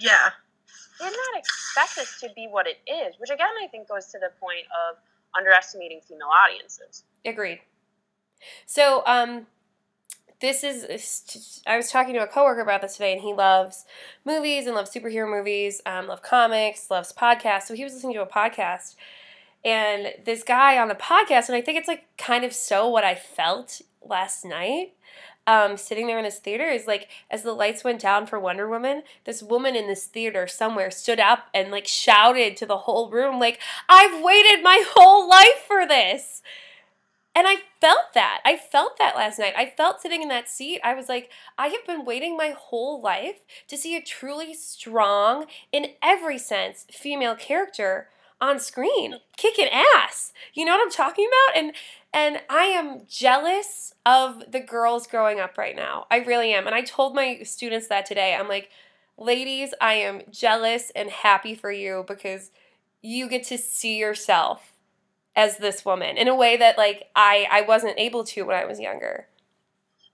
yeah, 0.00 0.30
did 0.98 1.04
not 1.04 1.38
expect 1.38 1.94
this 1.94 2.20
to 2.20 2.30
be 2.34 2.48
what 2.50 2.66
it 2.66 2.78
is, 2.90 3.14
which 3.18 3.30
again 3.30 3.54
I 3.62 3.68
think 3.68 3.86
goes 3.86 4.06
to 4.06 4.18
the 4.18 4.30
point 4.40 4.66
of 4.74 4.96
underestimating 5.38 6.00
female 6.06 6.28
audiences. 6.28 7.04
Agreed. 7.24 7.60
So, 8.66 9.02
um, 9.06 9.46
this 10.40 10.62
is 10.62 11.62
i 11.66 11.76
was 11.76 11.90
talking 11.90 12.12
to 12.12 12.22
a 12.22 12.26
coworker 12.26 12.60
about 12.60 12.82
this 12.82 12.94
today 12.94 13.12
and 13.12 13.22
he 13.22 13.32
loves 13.32 13.86
movies 14.26 14.66
and 14.66 14.74
loves 14.74 14.90
superhero 14.90 15.28
movies 15.28 15.80
um, 15.86 16.06
love 16.06 16.22
comics 16.22 16.90
loves 16.90 17.12
podcasts 17.12 17.62
so 17.62 17.74
he 17.74 17.84
was 17.84 17.94
listening 17.94 18.12
to 18.12 18.20
a 18.20 18.26
podcast 18.26 18.94
and 19.64 20.12
this 20.24 20.42
guy 20.42 20.76
on 20.76 20.88
the 20.88 20.94
podcast 20.94 21.48
and 21.48 21.56
i 21.56 21.62
think 21.62 21.78
it's 21.78 21.88
like 21.88 22.04
kind 22.18 22.44
of 22.44 22.52
so 22.52 22.88
what 22.88 23.04
i 23.04 23.14
felt 23.14 23.80
last 24.02 24.44
night 24.44 24.92
um, 25.46 25.76
sitting 25.76 26.06
there 26.06 26.18
in 26.18 26.24
this 26.24 26.38
theater 26.38 26.64
is 26.64 26.86
like 26.86 27.08
as 27.30 27.42
the 27.42 27.52
lights 27.52 27.84
went 27.84 28.00
down 28.00 28.26
for 28.26 28.38
Wonder 28.38 28.68
Woman, 28.68 29.02
this 29.24 29.42
woman 29.42 29.76
in 29.76 29.86
this 29.86 30.06
theater 30.06 30.46
somewhere 30.46 30.90
stood 30.90 31.20
up 31.20 31.48
and 31.52 31.70
like 31.70 31.86
shouted 31.86 32.56
to 32.56 32.66
the 32.66 32.78
whole 32.78 33.10
room, 33.10 33.38
like, 33.38 33.60
I've 33.88 34.22
waited 34.22 34.62
my 34.62 34.84
whole 34.94 35.28
life 35.28 35.64
for 35.66 35.86
this. 35.86 36.42
And 37.36 37.48
I 37.48 37.56
felt 37.80 38.14
that. 38.14 38.40
I 38.44 38.56
felt 38.56 38.96
that 38.98 39.16
last 39.16 39.40
night. 39.40 39.54
I 39.56 39.66
felt 39.66 40.00
sitting 40.00 40.22
in 40.22 40.28
that 40.28 40.48
seat. 40.48 40.80
I 40.84 40.94
was 40.94 41.08
like, 41.08 41.30
I 41.58 41.66
have 41.66 41.84
been 41.84 42.04
waiting 42.04 42.36
my 42.36 42.54
whole 42.56 43.02
life 43.02 43.40
to 43.66 43.76
see 43.76 43.96
a 43.96 44.00
truly 44.00 44.54
strong, 44.54 45.46
in 45.72 45.94
every 46.00 46.38
sense, 46.38 46.86
female 46.92 47.34
character 47.34 48.08
on 48.40 48.58
screen 48.58 49.16
kicking 49.36 49.68
ass. 49.68 50.32
You 50.52 50.64
know 50.64 50.72
what 50.72 50.82
I'm 50.82 50.90
talking 50.90 51.26
about? 51.26 51.58
And 51.58 51.74
and 52.12 52.42
I 52.48 52.64
am 52.66 53.02
jealous 53.08 53.92
of 54.06 54.52
the 54.52 54.60
girls 54.60 55.06
growing 55.06 55.40
up 55.40 55.58
right 55.58 55.74
now. 55.74 56.06
I 56.10 56.18
really 56.18 56.52
am. 56.52 56.66
And 56.66 56.74
I 56.74 56.82
told 56.82 57.14
my 57.14 57.40
students 57.42 57.88
that 57.88 58.06
today. 58.06 58.36
I'm 58.38 58.48
like, 58.48 58.70
ladies, 59.18 59.74
I 59.80 59.94
am 59.94 60.22
jealous 60.30 60.92
and 60.94 61.10
happy 61.10 61.54
for 61.54 61.72
you 61.72 62.04
because 62.06 62.52
you 63.02 63.28
get 63.28 63.44
to 63.44 63.58
see 63.58 63.98
yourself 63.98 64.74
as 65.36 65.58
this 65.58 65.84
woman 65.84 66.16
in 66.16 66.28
a 66.28 66.34
way 66.34 66.56
that 66.56 66.78
like 66.78 67.04
I 67.16 67.46
I 67.50 67.62
wasn't 67.62 67.98
able 67.98 68.24
to 68.24 68.42
when 68.42 68.56
I 68.56 68.64
was 68.64 68.78
younger. 68.78 69.28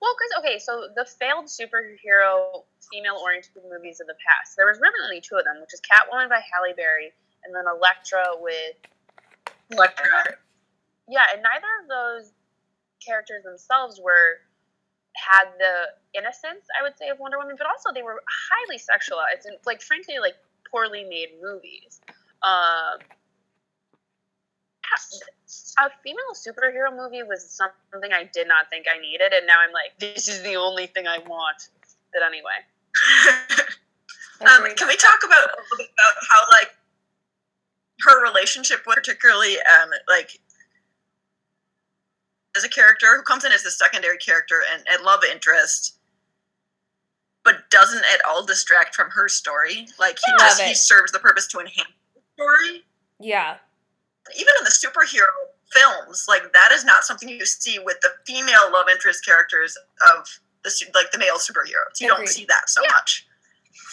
Well, 0.01 0.17
because 0.17 0.33
okay, 0.41 0.59
so 0.59 0.89
the 0.97 1.05
failed 1.05 1.45
superhero 1.45 2.65
female-oriented 2.91 3.53
movies 3.71 4.01
of 4.01 4.07
the 4.07 4.17
past, 4.27 4.57
there 4.57 4.67
was 4.67 4.81
really 4.81 4.97
only 5.05 5.21
two 5.21 5.37
of 5.37 5.45
them, 5.45 5.61
which 5.61 5.75
is 5.75 5.81
Catwoman 5.85 6.31
by 6.31 6.41
Halle 6.41 6.73
Berry 6.75 7.13
and 7.45 7.55
then 7.55 7.65
Elektra 7.67 8.25
with 8.41 8.77
Elektra. 9.71 10.37
Yeah, 11.09 11.27
and 11.33 11.43
neither 11.43 11.71
of 11.83 11.89
those 11.89 12.33
characters 13.05 13.43
themselves 13.43 14.01
were 14.01 14.41
had 15.17 15.51
the 15.59 16.19
innocence, 16.19 16.67
I 16.79 16.83
would 16.83 16.97
say, 16.97 17.09
of 17.09 17.19
Wonder 17.19 17.39
Woman, 17.39 17.57
but 17.59 17.67
also 17.67 17.91
they 17.93 18.03
were 18.03 18.23
highly 18.51 18.79
sexualized 18.79 19.47
and 19.47 19.57
like 19.67 19.83
frankly 19.83 20.19
like 20.21 20.35
poorly 20.71 21.05
made 21.05 21.31
movies. 21.43 22.01
Um, 22.43 22.99
a 25.79 25.91
female 26.03 26.35
superhero 26.35 26.95
movie 26.95 27.23
was 27.23 27.49
something 27.49 28.13
I 28.13 28.29
did 28.33 28.49
not 28.49 28.71
think 28.71 28.87
I 28.91 29.01
needed, 29.01 29.33
and 29.33 29.47
now 29.47 29.59
I'm 29.61 29.73
like, 29.73 29.99
this 29.99 30.29
is 30.29 30.43
the 30.43 30.57
only 30.57 30.87
thing 30.87 31.07
I 31.07 31.19
want. 31.19 31.69
But 32.13 32.23
anyway. 32.23 32.59
um, 34.41 34.75
can 34.75 34.89
we 34.89 34.97
talk 34.97 35.21
about 35.25 35.39
a 35.39 35.51
little 35.55 35.77
bit 35.79 35.91
about 35.95 36.15
how 36.29 36.43
like 36.59 36.71
her 38.05 38.23
relationship 38.23 38.81
with 38.87 38.97
particularly 38.97 39.57
um, 39.57 39.91
like 40.09 40.39
as 42.57 42.65
a 42.65 42.69
character 42.69 43.17
who 43.17 43.23
comes 43.23 43.45
in 43.45 43.53
as 43.53 43.63
the 43.63 43.71
secondary 43.71 44.19
character 44.19 44.63
and 44.73 44.83
a 45.01 45.03
love 45.05 45.21
interest, 45.31 45.99
but 47.45 47.71
doesn't 47.71 48.05
at 48.13 48.21
all 48.29 48.45
distract 48.45 48.95
from 48.95 49.09
her 49.11 49.29
story. 49.29 49.87
Like 49.99 50.19
he 50.25 50.33
Love 50.33 50.41
just 50.41 50.61
it. 50.61 50.67
he 50.69 50.75
serves 50.75 51.13
the 51.13 51.19
purpose 51.21 51.47
to 51.49 51.59
enhance 51.61 51.89
the 52.15 52.21
story. 52.37 52.83
Yeah. 53.21 53.57
Even 54.37 54.53
in 54.59 54.65
the 54.65 54.71
superhero 54.71 55.29
films, 55.73 56.27
like 56.29 56.53
that 56.53 56.71
is 56.73 56.85
not 56.85 57.05
something 57.05 57.29
you 57.29 57.45
see 57.47 57.79
with 57.79 58.01
the 58.01 58.11
female 58.27 58.71
love 58.73 58.89
interest 58.91 59.25
characters 59.25 59.77
of 60.13 60.27
the 60.65 60.71
like 60.95 61.11
the 61.13 61.19
male 61.19 61.37
superheroes. 61.37 62.01
You 62.01 62.13
Agreed. 62.13 62.27
don't 62.27 62.29
see 62.29 62.45
that 62.47 62.69
so 62.69 62.83
Yeah. 62.83 62.91
much. 62.93 63.27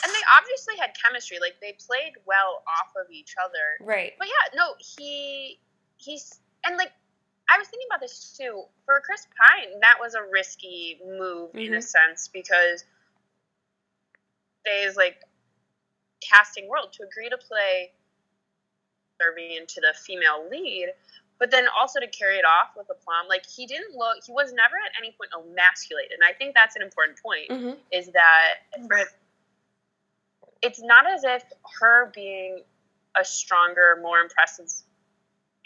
And 0.04 0.12
they 0.14 0.24
obviously 0.38 0.76
had 0.80 0.92
chemistry. 1.04 1.38
Like 1.40 1.56
they 1.62 1.74
played 1.86 2.14
well 2.26 2.64
off 2.68 2.92
of 3.00 3.12
each 3.12 3.36
other. 3.44 3.78
Right. 3.82 4.14
But 4.18 4.28
yeah, 4.28 4.58
no, 4.58 4.74
he 4.80 5.60
he's 5.98 6.40
and 6.66 6.78
like 6.78 6.92
I 7.50 7.58
was 7.58 7.68
thinking 7.68 7.88
about 7.90 8.02
this 8.02 8.36
too. 8.38 8.64
For 8.86 9.02
Chris 9.06 9.28
Pine, 9.38 9.80
that 9.82 9.98
was 10.00 10.16
a 10.16 10.24
risky 10.24 11.00
move 11.06 11.52
in 11.56 11.74
a 11.74 11.78
Mhm. 11.78 11.84
sense 11.84 12.28
because 12.28 12.84
today's 14.66 14.96
like 14.98 15.18
casting 16.22 16.68
world 16.68 16.92
to 16.94 17.04
agree 17.04 17.30
to 17.30 17.38
play 17.38 17.92
serving 19.22 19.52
into 19.54 19.80
the 19.82 19.94
female 20.06 20.48
lead, 20.50 20.90
but 21.40 21.52
then 21.52 21.66
also 21.80 22.00
to 22.00 22.08
carry 22.08 22.38
it 22.38 22.46
off 22.46 22.70
with 22.76 22.88
aplomb. 22.90 23.28
Like 23.28 23.46
he 23.46 23.66
didn't 23.66 23.96
look 23.96 24.18
he 24.26 24.32
was 24.32 24.54
never 24.54 24.76
at 24.76 24.92
any 24.98 25.12
point 25.12 25.32
emasculated. 25.34 26.14
And 26.14 26.24
I 26.28 26.34
think 26.34 26.54
that's 26.56 26.76
an 26.76 26.82
important 26.82 27.20
point, 27.22 27.52
hmm 27.52 27.74
is 27.92 28.08
that 28.12 28.56
Right. 28.88 29.06
It's 30.62 30.82
not 30.82 31.06
as 31.10 31.24
if 31.24 31.44
her 31.80 32.12
being 32.14 32.62
a 33.20 33.24
stronger, 33.26 34.00
more 34.02 34.20
impressive 34.20 34.70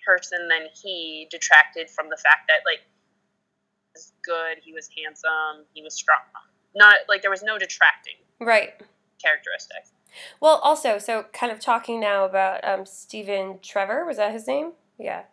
person 0.05 0.47
than 0.47 0.67
he 0.81 1.27
detracted 1.29 1.89
from 1.89 2.09
the 2.09 2.17
fact 2.17 2.47
that 2.47 2.61
like 2.65 2.79
he 2.79 3.89
was 3.95 4.13
good, 4.23 4.57
he 4.63 4.73
was 4.73 4.89
handsome, 4.97 5.65
he 5.73 5.81
was 5.83 5.93
strong. 5.93 6.17
Not 6.75 6.95
like 7.09 7.21
there 7.21 7.31
was 7.31 7.43
no 7.43 7.57
detracting 7.57 8.15
Right. 8.39 8.73
characteristic. 9.21 9.83
Well, 10.39 10.57
also, 10.63 10.97
so 10.97 11.23
kind 11.33 11.51
of 11.51 11.59
talking 11.59 11.99
now 11.99 12.25
about 12.25 12.63
um, 12.67 12.85
Stephen 12.85 13.59
Trevor. 13.61 14.05
Was 14.05 14.17
that 14.17 14.31
his 14.33 14.47
name? 14.47 14.73
Yeah. 14.97 15.23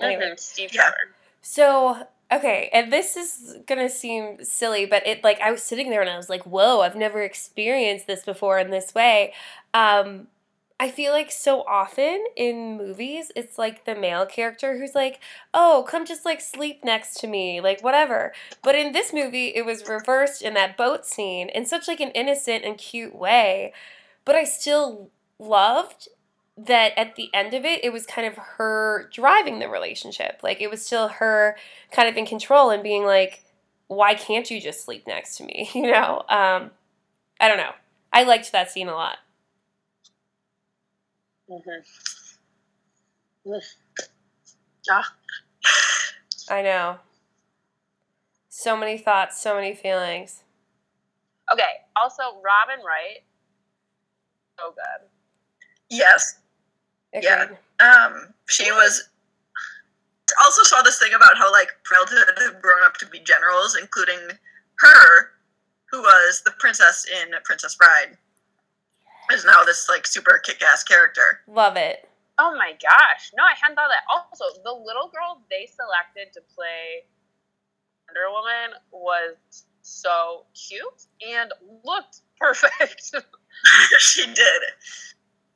Anyway. 0.00 0.30
Mhm, 0.30 0.38
Steve 0.38 0.70
Yeah. 0.72 0.82
Trevor. 0.82 1.14
So, 1.42 2.06
okay, 2.32 2.70
and 2.72 2.92
this 2.92 3.16
is 3.16 3.56
gonna 3.66 3.88
seem 3.88 4.44
silly, 4.44 4.86
but 4.86 5.06
it 5.06 5.24
like 5.24 5.40
I 5.40 5.50
was 5.50 5.62
sitting 5.62 5.90
there 5.90 6.00
and 6.00 6.10
I 6.10 6.16
was 6.16 6.28
like, 6.28 6.44
"Whoa, 6.44 6.80
I've 6.80 6.96
never 6.96 7.22
experienced 7.22 8.06
this 8.06 8.24
before 8.24 8.58
in 8.58 8.70
this 8.70 8.94
way." 8.94 9.32
Um, 9.74 10.28
I 10.78 10.90
feel 10.90 11.12
like 11.12 11.30
so 11.30 11.60
often 11.64 12.24
in 12.36 12.78
movies, 12.78 13.30
it's 13.36 13.58
like 13.58 13.84
the 13.84 13.94
male 13.94 14.24
character 14.26 14.78
who's 14.78 14.94
like, 14.94 15.20
"Oh, 15.52 15.84
come 15.88 16.06
just 16.06 16.24
like 16.24 16.40
sleep 16.40 16.82
next 16.84 17.20
to 17.20 17.26
me, 17.26 17.60
like 17.60 17.82
whatever." 17.82 18.32
But 18.62 18.74
in 18.76 18.92
this 18.92 19.12
movie, 19.12 19.48
it 19.54 19.66
was 19.66 19.86
reversed 19.88 20.40
in 20.42 20.54
that 20.54 20.76
boat 20.78 21.04
scene 21.06 21.48
in 21.50 21.66
such 21.66 21.86
like 21.88 22.00
an 22.00 22.10
innocent 22.12 22.64
and 22.64 22.78
cute 22.78 23.14
way. 23.14 23.72
But 24.24 24.36
I 24.36 24.44
still 24.44 25.10
loved 25.38 26.08
that 26.56 26.92
at 26.98 27.16
the 27.16 27.30
end 27.34 27.54
of 27.54 27.64
it, 27.64 27.84
it 27.84 27.92
was 27.92 28.06
kind 28.06 28.26
of 28.26 28.34
her 28.36 29.08
driving 29.12 29.58
the 29.58 29.68
relationship. 29.68 30.40
Like 30.42 30.60
it 30.60 30.70
was 30.70 30.84
still 30.84 31.08
her 31.08 31.56
kind 31.90 32.08
of 32.08 32.16
in 32.16 32.26
control 32.26 32.70
and 32.70 32.82
being 32.82 33.04
like, 33.04 33.44
why 33.88 34.14
can't 34.14 34.50
you 34.50 34.60
just 34.60 34.84
sleep 34.84 35.06
next 35.06 35.36
to 35.38 35.44
me? 35.44 35.70
You 35.74 35.90
know? 35.90 36.22
Um, 36.28 36.70
I 37.40 37.48
don't 37.48 37.56
know. 37.56 37.72
I 38.12 38.24
liked 38.24 38.52
that 38.52 38.70
scene 38.70 38.88
a 38.88 38.94
lot. 38.94 39.18
Mm-hmm. 41.50 41.80
I 46.50 46.62
know. 46.62 46.98
So 48.48 48.76
many 48.76 48.98
thoughts, 48.98 49.40
so 49.40 49.54
many 49.54 49.74
feelings. 49.74 50.42
okay. 51.52 51.62
Also, 51.96 52.22
Robin 52.44 52.84
Wright, 52.84 53.24
so 54.58 54.72
good. 54.74 55.08
Yes. 55.90 56.38
Yeah. 57.12 57.48
Um, 57.80 58.32
she 58.46 58.70
was. 58.72 59.08
Also 60.44 60.62
saw 60.62 60.80
this 60.82 60.98
thing 60.98 61.12
about 61.12 61.36
how 61.36 61.50
like 61.50 61.70
childhood 61.84 62.38
have 62.38 62.62
grown 62.62 62.82
up 62.84 62.94
to 62.98 63.06
be 63.06 63.18
generals, 63.18 63.76
including 63.80 64.18
her, 64.78 65.30
who 65.90 66.00
was 66.00 66.42
the 66.44 66.52
princess 66.58 67.04
in 67.10 67.32
Princess 67.44 67.74
Bride, 67.74 68.16
is 69.32 69.44
now 69.44 69.64
this 69.64 69.88
like 69.88 70.06
super 70.06 70.40
kick-ass 70.44 70.84
character. 70.84 71.40
Love 71.48 71.76
it. 71.76 72.08
Oh 72.38 72.54
my 72.56 72.72
gosh. 72.80 73.32
No, 73.36 73.42
I 73.42 73.54
hadn't 73.60 73.76
thought 73.76 73.90
of 73.90 73.90
that. 73.90 74.06
Also, 74.08 74.44
the 74.62 74.72
little 74.72 75.10
girl 75.10 75.42
they 75.50 75.66
selected 75.66 76.32
to 76.32 76.40
play 76.54 77.04
Wonder 78.08 78.30
Woman 78.32 78.78
was 78.92 79.64
so 79.82 80.46
cute 80.54 81.06
and 81.28 81.52
looked 81.84 82.20
perfect. 82.40 83.12
she 83.98 84.26
did. 84.26 84.62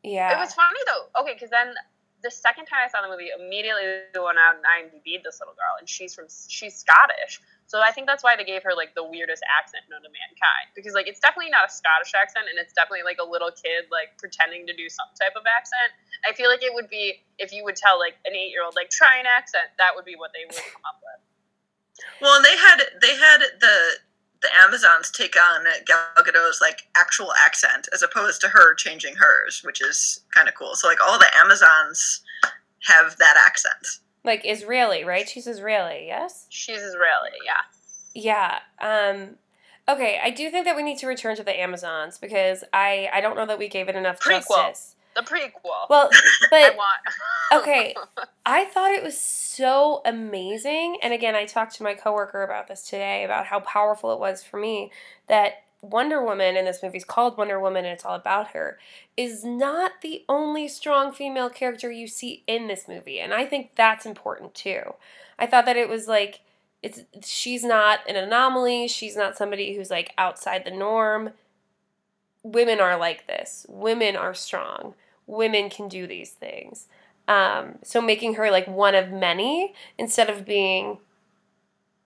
Yeah. 0.04 0.36
It 0.36 0.38
was 0.38 0.52
funny 0.52 0.78
though. 0.86 1.08
Okay, 1.24 1.32
because 1.32 1.48
then 1.48 1.72
the 2.20 2.30
second 2.30 2.68
time 2.68 2.84
I 2.84 2.88
saw 2.88 3.00
the 3.00 3.08
movie, 3.08 3.32
immediately 3.32 4.04
went 4.12 4.36
out 4.36 4.60
and 4.60 4.64
IMDb 4.64 5.20
this 5.24 5.40
little 5.40 5.56
girl, 5.56 5.76
and 5.80 5.88
she's 5.88 6.12
from 6.12 6.28
she's 6.28 6.76
Scottish. 6.76 7.40
So 7.64 7.80
I 7.80 7.92
think 7.92 8.06
that's 8.06 8.24
why 8.24 8.36
they 8.36 8.44
gave 8.44 8.64
her 8.64 8.76
like 8.76 8.92
the 8.92 9.04
weirdest 9.04 9.40
accent 9.48 9.88
known 9.88 10.04
to 10.04 10.12
mankind. 10.12 10.72
Because 10.76 10.92
like 10.92 11.08
it's 11.08 11.20
definitely 11.20 11.48
not 11.48 11.68
a 11.68 11.72
Scottish 11.72 12.12
accent, 12.12 12.52
and 12.52 12.60
it's 12.60 12.76
definitely 12.76 13.04
like 13.08 13.16
a 13.16 13.24
little 13.24 13.52
kid 13.52 13.88
like 13.88 14.12
pretending 14.20 14.68
to 14.68 14.76
do 14.76 14.92
some 14.92 15.08
type 15.16 15.32
of 15.36 15.48
accent. 15.48 15.92
I 16.28 16.36
feel 16.36 16.52
like 16.52 16.64
it 16.64 16.72
would 16.76 16.92
be 16.92 17.24
if 17.40 17.52
you 17.52 17.64
would 17.64 17.76
tell 17.76 17.96
like 17.96 18.20
an 18.28 18.36
eight 18.36 18.52
year 18.52 18.60
old 18.64 18.76
like 18.76 18.92
try 18.92 19.16
an 19.16 19.24
accent, 19.24 19.72
that 19.80 19.96
would 19.96 20.04
be 20.04 20.16
what 20.20 20.36
they 20.36 20.44
would 20.44 20.56
come 20.56 20.84
up 20.84 21.00
with. 21.00 21.20
Well, 22.20 22.36
and 22.36 22.44
they 22.44 22.56
had 22.56 22.78
they 23.00 23.14
had 23.16 23.40
the 23.60 23.76
the 24.44 24.56
Amazons 24.62 25.10
take 25.10 25.34
on 25.36 25.64
Gal 25.86 25.98
Gadot's 26.24 26.60
like 26.60 26.82
actual 26.96 27.32
accent 27.44 27.88
as 27.92 28.02
opposed 28.02 28.40
to 28.42 28.48
her 28.48 28.74
changing 28.74 29.16
hers, 29.16 29.62
which 29.64 29.80
is 29.82 30.20
kind 30.32 30.48
of 30.48 30.54
cool. 30.54 30.74
So 30.74 30.86
like 30.86 30.98
all 31.04 31.18
the 31.18 31.30
Amazons 31.36 32.22
have 32.86 33.16
that 33.16 33.36
accent. 33.38 33.86
like 34.22 34.42
Israeli, 34.44 35.02
right? 35.04 35.28
She's 35.28 35.46
Israeli, 35.46 36.04
yes? 36.06 36.46
She's 36.50 36.82
Israeli, 36.82 37.30
yeah. 37.44 37.64
Yeah. 38.14 38.58
Um 38.80 39.36
okay, 39.88 40.20
I 40.22 40.30
do 40.30 40.50
think 40.50 40.66
that 40.66 40.76
we 40.76 40.82
need 40.82 40.98
to 40.98 41.06
return 41.06 41.34
to 41.36 41.42
the 41.42 41.58
Amazons 41.58 42.18
because 42.18 42.62
I 42.72 43.08
I 43.12 43.20
don't 43.22 43.36
know 43.36 43.46
that 43.46 43.58
we 43.58 43.68
gave 43.68 43.88
it 43.88 43.96
enough 43.96 44.20
Prequel. 44.20 44.68
justice. 44.68 44.93
The 45.14 45.22
prequel. 45.22 45.88
Well, 45.88 46.08
I 46.12 46.46
but 46.50 46.76
want. 46.76 47.00
okay, 47.62 47.94
I 48.44 48.64
thought 48.64 48.92
it 48.92 49.02
was 49.02 49.18
so 49.18 50.02
amazing. 50.04 50.98
And 51.02 51.12
again, 51.12 51.34
I 51.34 51.44
talked 51.44 51.74
to 51.76 51.82
my 51.82 51.94
coworker 51.94 52.42
about 52.42 52.68
this 52.68 52.82
today 52.82 53.24
about 53.24 53.46
how 53.46 53.60
powerful 53.60 54.12
it 54.12 54.18
was 54.18 54.42
for 54.42 54.58
me 54.58 54.90
that 55.28 55.64
Wonder 55.90 56.22
Woman 56.22 56.56
in 56.56 56.64
this 56.64 56.82
movie 56.82 56.96
is 56.96 57.04
called 57.04 57.36
Wonder 57.36 57.60
Woman 57.60 57.84
and 57.84 57.92
it's 57.92 58.04
all 58.04 58.14
about 58.14 58.48
her 58.48 58.78
is 59.16 59.44
not 59.44 59.92
the 60.02 60.24
only 60.28 60.66
strong 60.66 61.12
female 61.12 61.50
character 61.50 61.90
you 61.90 62.08
see 62.08 62.42
in 62.46 62.68
this 62.68 62.88
movie. 62.88 63.20
And 63.20 63.34
I 63.34 63.44
think 63.44 63.72
that's 63.74 64.06
important 64.06 64.54
too. 64.54 64.94
I 65.38 65.46
thought 65.46 65.66
that 65.66 65.76
it 65.76 65.88
was 65.88 66.08
like 66.08 66.40
it's 66.82 67.02
she's 67.22 67.64
not 67.64 68.00
an 68.08 68.16
anomaly, 68.16 68.88
she's 68.88 69.16
not 69.16 69.36
somebody 69.36 69.76
who's 69.76 69.90
like 69.90 70.12
outside 70.18 70.64
the 70.64 70.70
norm. 70.70 71.30
Women 72.42 72.80
are 72.80 72.98
like 72.98 73.26
this. 73.26 73.64
Women 73.68 74.16
are 74.16 74.34
strong. 74.34 74.94
Women 75.26 75.70
can 75.70 75.88
do 75.88 76.06
these 76.06 76.30
things. 76.30 76.86
Um, 77.26 77.76
so 77.82 78.00
making 78.00 78.34
her 78.34 78.50
like 78.50 78.66
one 78.66 78.94
of 78.94 79.10
many 79.10 79.74
instead 79.96 80.28
of 80.28 80.44
being 80.44 80.98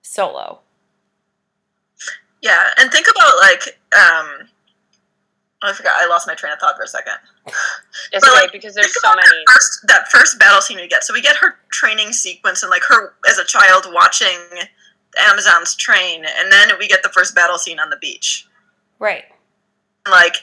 solo. 0.02 0.60
Yeah, 2.40 2.64
and 2.78 2.90
think 2.92 3.06
about 3.10 3.36
like 3.40 3.78
um 3.96 4.48
I 5.60 5.72
forgot 5.72 5.94
I 5.96 6.06
lost 6.06 6.26
my 6.28 6.34
train 6.34 6.52
of 6.52 6.60
thought 6.60 6.76
for 6.76 6.84
a 6.84 6.88
second. 6.88 7.14
It's 8.12 8.24
But, 8.24 8.30
okay 8.32 8.42
like, 8.42 8.52
because 8.52 8.74
there's 8.74 8.86
Think 8.86 9.04
so 9.04 9.12
about 9.12 9.16
many. 9.16 9.28
That 9.44 9.52
first, 9.52 9.86
that 9.88 10.08
first 10.08 10.38
battle 10.38 10.60
scene 10.60 10.76
we 10.78 10.86
get. 10.88 11.02
So 11.04 11.12
we 11.12 11.20
get 11.20 11.36
her 11.36 11.56
training 11.72 12.12
sequence 12.12 12.62
and 12.62 12.70
like 12.70 12.82
her 12.88 13.14
as 13.28 13.38
a 13.38 13.44
child 13.44 13.86
watching 13.92 14.38
the 14.50 15.22
Amazons 15.22 15.74
train, 15.74 16.24
and 16.24 16.52
then 16.52 16.70
we 16.78 16.86
get 16.88 17.02
the 17.02 17.08
first 17.10 17.34
battle 17.34 17.58
scene 17.58 17.80
on 17.80 17.90
the 17.90 17.96
beach. 17.96 18.46
Right. 18.98 19.24
Like 20.08 20.36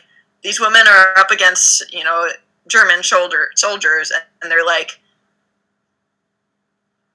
these 0.44 0.60
women 0.60 0.82
are 0.88 1.18
up 1.18 1.32
against 1.32 1.92
you 1.94 2.04
know 2.04 2.28
German 2.68 3.02
shoulder 3.02 3.50
soldiers, 3.56 4.12
and 4.42 4.52
they're 4.52 4.66
like 4.66 5.00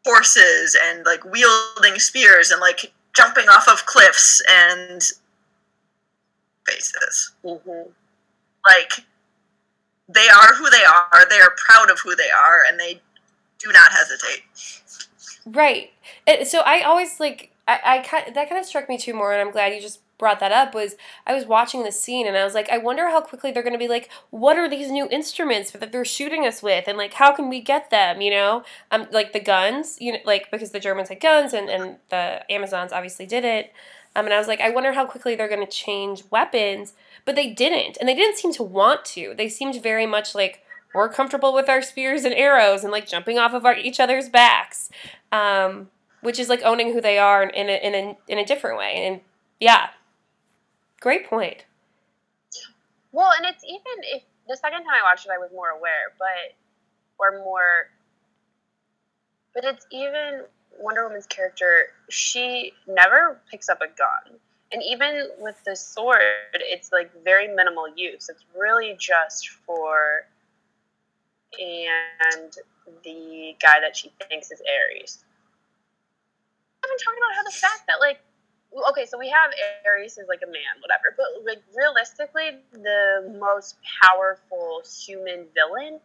horses 0.07 0.77
and 0.89 1.05
like 1.05 1.25
wielding 1.25 1.99
spears 1.99 2.51
and 2.51 2.61
like 2.61 2.93
jumping 3.15 3.49
off 3.49 3.69
of 3.69 3.85
cliffs 3.87 4.43
and 4.49 5.03
faces. 6.67 7.33
Mhm. 7.45 7.93
Like 8.65 9.05
they 10.09 10.29
are 10.29 10.55
who 10.55 10.69
they 10.71 10.85
are. 10.85 11.27
They 11.29 11.41
are 11.41 11.55
proud 11.57 11.91
of 11.91 12.01
who 12.01 12.15
they 12.17 12.31
are, 12.31 12.63
and 12.67 12.79
they 12.79 13.01
do 13.59 13.73
not 13.73 13.93
hesitate. 13.93 14.43
Right. 15.47 15.93
So 16.47 16.61
I 16.61 16.83
always 16.83 17.21
like 17.21 17.53
I, 17.67 18.05
I 18.13 18.31
that 18.33 18.49
kind 18.49 18.61
of 18.61 18.67
struck 18.67 18.89
me 18.89 18.99
too 18.99 19.15
more, 19.15 19.33
and 19.33 19.41
I'm 19.41 19.51
glad 19.53 19.73
you 19.75 19.81
just 19.81 20.01
brought 20.21 20.39
that 20.39 20.53
up 20.53 20.73
was 20.73 20.95
I 21.27 21.35
was 21.35 21.47
watching 21.47 21.83
the 21.83 21.91
scene 21.91 22.29
and 22.29 22.37
I 22.37 22.45
was 22.45 22.55
like, 22.55 22.71
I 22.71 22.79
wonder 22.79 23.09
how 23.09 23.21
quickly 23.21 23.51
they're 23.51 23.65
going 23.65 23.73
to 23.73 23.79
be 23.79 23.89
like, 23.89 24.09
what 24.31 24.57
are 24.57 24.69
these 24.69 24.93
new 24.93 25.09
instruments 25.11 25.73
that 25.73 25.91
they're 25.91 26.05
shooting 26.05 26.47
us 26.47 26.63
with, 26.63 26.87
and 26.87 26.97
like 26.97 27.15
how 27.15 27.35
can 27.35 27.49
we 27.49 27.61
get 27.61 27.91
them? 27.91 28.21
You 28.21 28.31
know, 28.31 28.63
um, 28.93 29.09
like 29.11 29.33
the 29.33 29.41
guns, 29.41 29.97
you 30.01 30.13
know, 30.13 30.19
like 30.25 30.49
because 30.53 30.71
the 30.71 30.79
Germans 30.79 31.09
had 31.09 31.21
guns 31.21 31.53
and 31.53 31.69
and 31.69 31.97
the 32.11 32.45
Amazons 32.53 32.93
obviously 32.93 33.27
did 33.27 33.45
it. 33.45 33.73
Um, 34.15 34.27
and 34.27 34.35
I 34.35 34.39
was 34.39 34.49
like, 34.49 34.61
I 34.61 34.71
wonder 34.71 34.93
how 34.93 35.07
quickly 35.07 35.37
they're 35.37 35.49
going 35.49 35.65
to 35.65 35.71
change 35.71 36.25
weapons, 36.31 36.95
but 37.25 37.37
they 37.37 37.49
didn't, 37.49 37.97
and 37.99 38.09
they 38.09 38.15
didn't 38.15 38.39
seem 38.39 38.53
to 38.55 38.63
want 38.63 39.05
to. 39.17 39.35
They 39.37 39.49
seemed 39.49 39.81
very 39.83 40.07
much 40.07 40.35
like 40.35 40.63
we're 40.93 41.09
comfortable 41.09 41.55
with 41.55 41.69
our 41.69 41.83
spears 41.83 42.25
and 42.25 42.35
arrows 42.35 42.83
and 42.83 42.91
like 42.93 43.07
jumping 43.07 43.39
off 43.39 43.55
of 43.55 43.65
our, 43.65 43.77
each 43.77 44.01
other's 44.01 44.29
backs, 44.29 44.91
um, 45.31 45.91
which 46.21 46.39
is 46.39 46.49
like 46.49 46.63
owning 46.65 46.93
who 46.93 47.01
they 47.01 47.19
are 47.19 47.45
in 47.45 47.69
a, 47.69 47.87
in 47.87 47.95
a 47.95 48.17
in 48.27 48.39
a 48.39 48.45
different 48.45 48.79
way. 48.79 49.07
And 49.07 49.21
yeah, 49.61 49.91
great 51.01 51.27
point. 51.29 51.65
Well, 53.13 53.33
and 53.37 53.47
it's 53.47 53.65
even 53.65 54.05
if 54.15 54.23
the 54.49 54.57
second 54.57 54.85
time 54.85 54.95
I 54.95 55.03
watched 55.03 55.27
it, 55.27 55.33
I 55.35 55.39
was 55.39 55.51
more 55.53 55.71
aware, 55.71 56.13
but 56.19 56.55
or 57.19 57.39
more, 57.45 57.91
but 59.55 59.65
it's 59.65 59.87
even 59.91 60.45
Wonder 60.79 61.07
Woman's 61.07 61.27
character. 61.27 61.89
She 62.09 62.73
never 62.87 63.41
picks 63.51 63.69
up 63.69 63.81
a 63.81 63.89
gun. 63.89 64.39
And 64.73 64.83
even 64.85 65.29
with 65.41 65.57
the 65.65 65.75
sword, 65.75 66.23
it's 66.55 66.93
like 66.93 67.11
very 67.25 67.49
minimal 67.49 67.87
use. 67.97 68.29
It's 68.29 68.45
really 68.57 68.97
just 68.99 69.49
for 69.49 70.27
and 71.59 72.55
the 73.03 73.57
guy 73.61 73.81
that 73.81 73.97
she 73.97 74.13
thinks 74.29 74.51
is 74.51 74.61
Ares. 74.61 75.19
I've 76.83 76.89
been 76.89 76.99
talking 77.05 77.19
about 77.19 77.37
how 77.37 77.43
the 77.43 77.51
fact 77.51 77.87
that 77.89 78.01
like 78.01 78.21
okay, 78.91 79.07
so 79.07 79.19
we 79.19 79.29
have 79.29 79.51
Ares 79.87 80.19
is 80.19 80.29
like 80.29 80.41
a 80.43 80.47
man, 80.47 80.79
whatever, 80.81 81.15
but 81.17 81.27
like 81.45 81.63
realistically, 81.77 82.63
the 82.73 83.37
most 83.39 83.77
powerful 84.03 84.83
human 85.05 85.47
villain, 85.55 86.01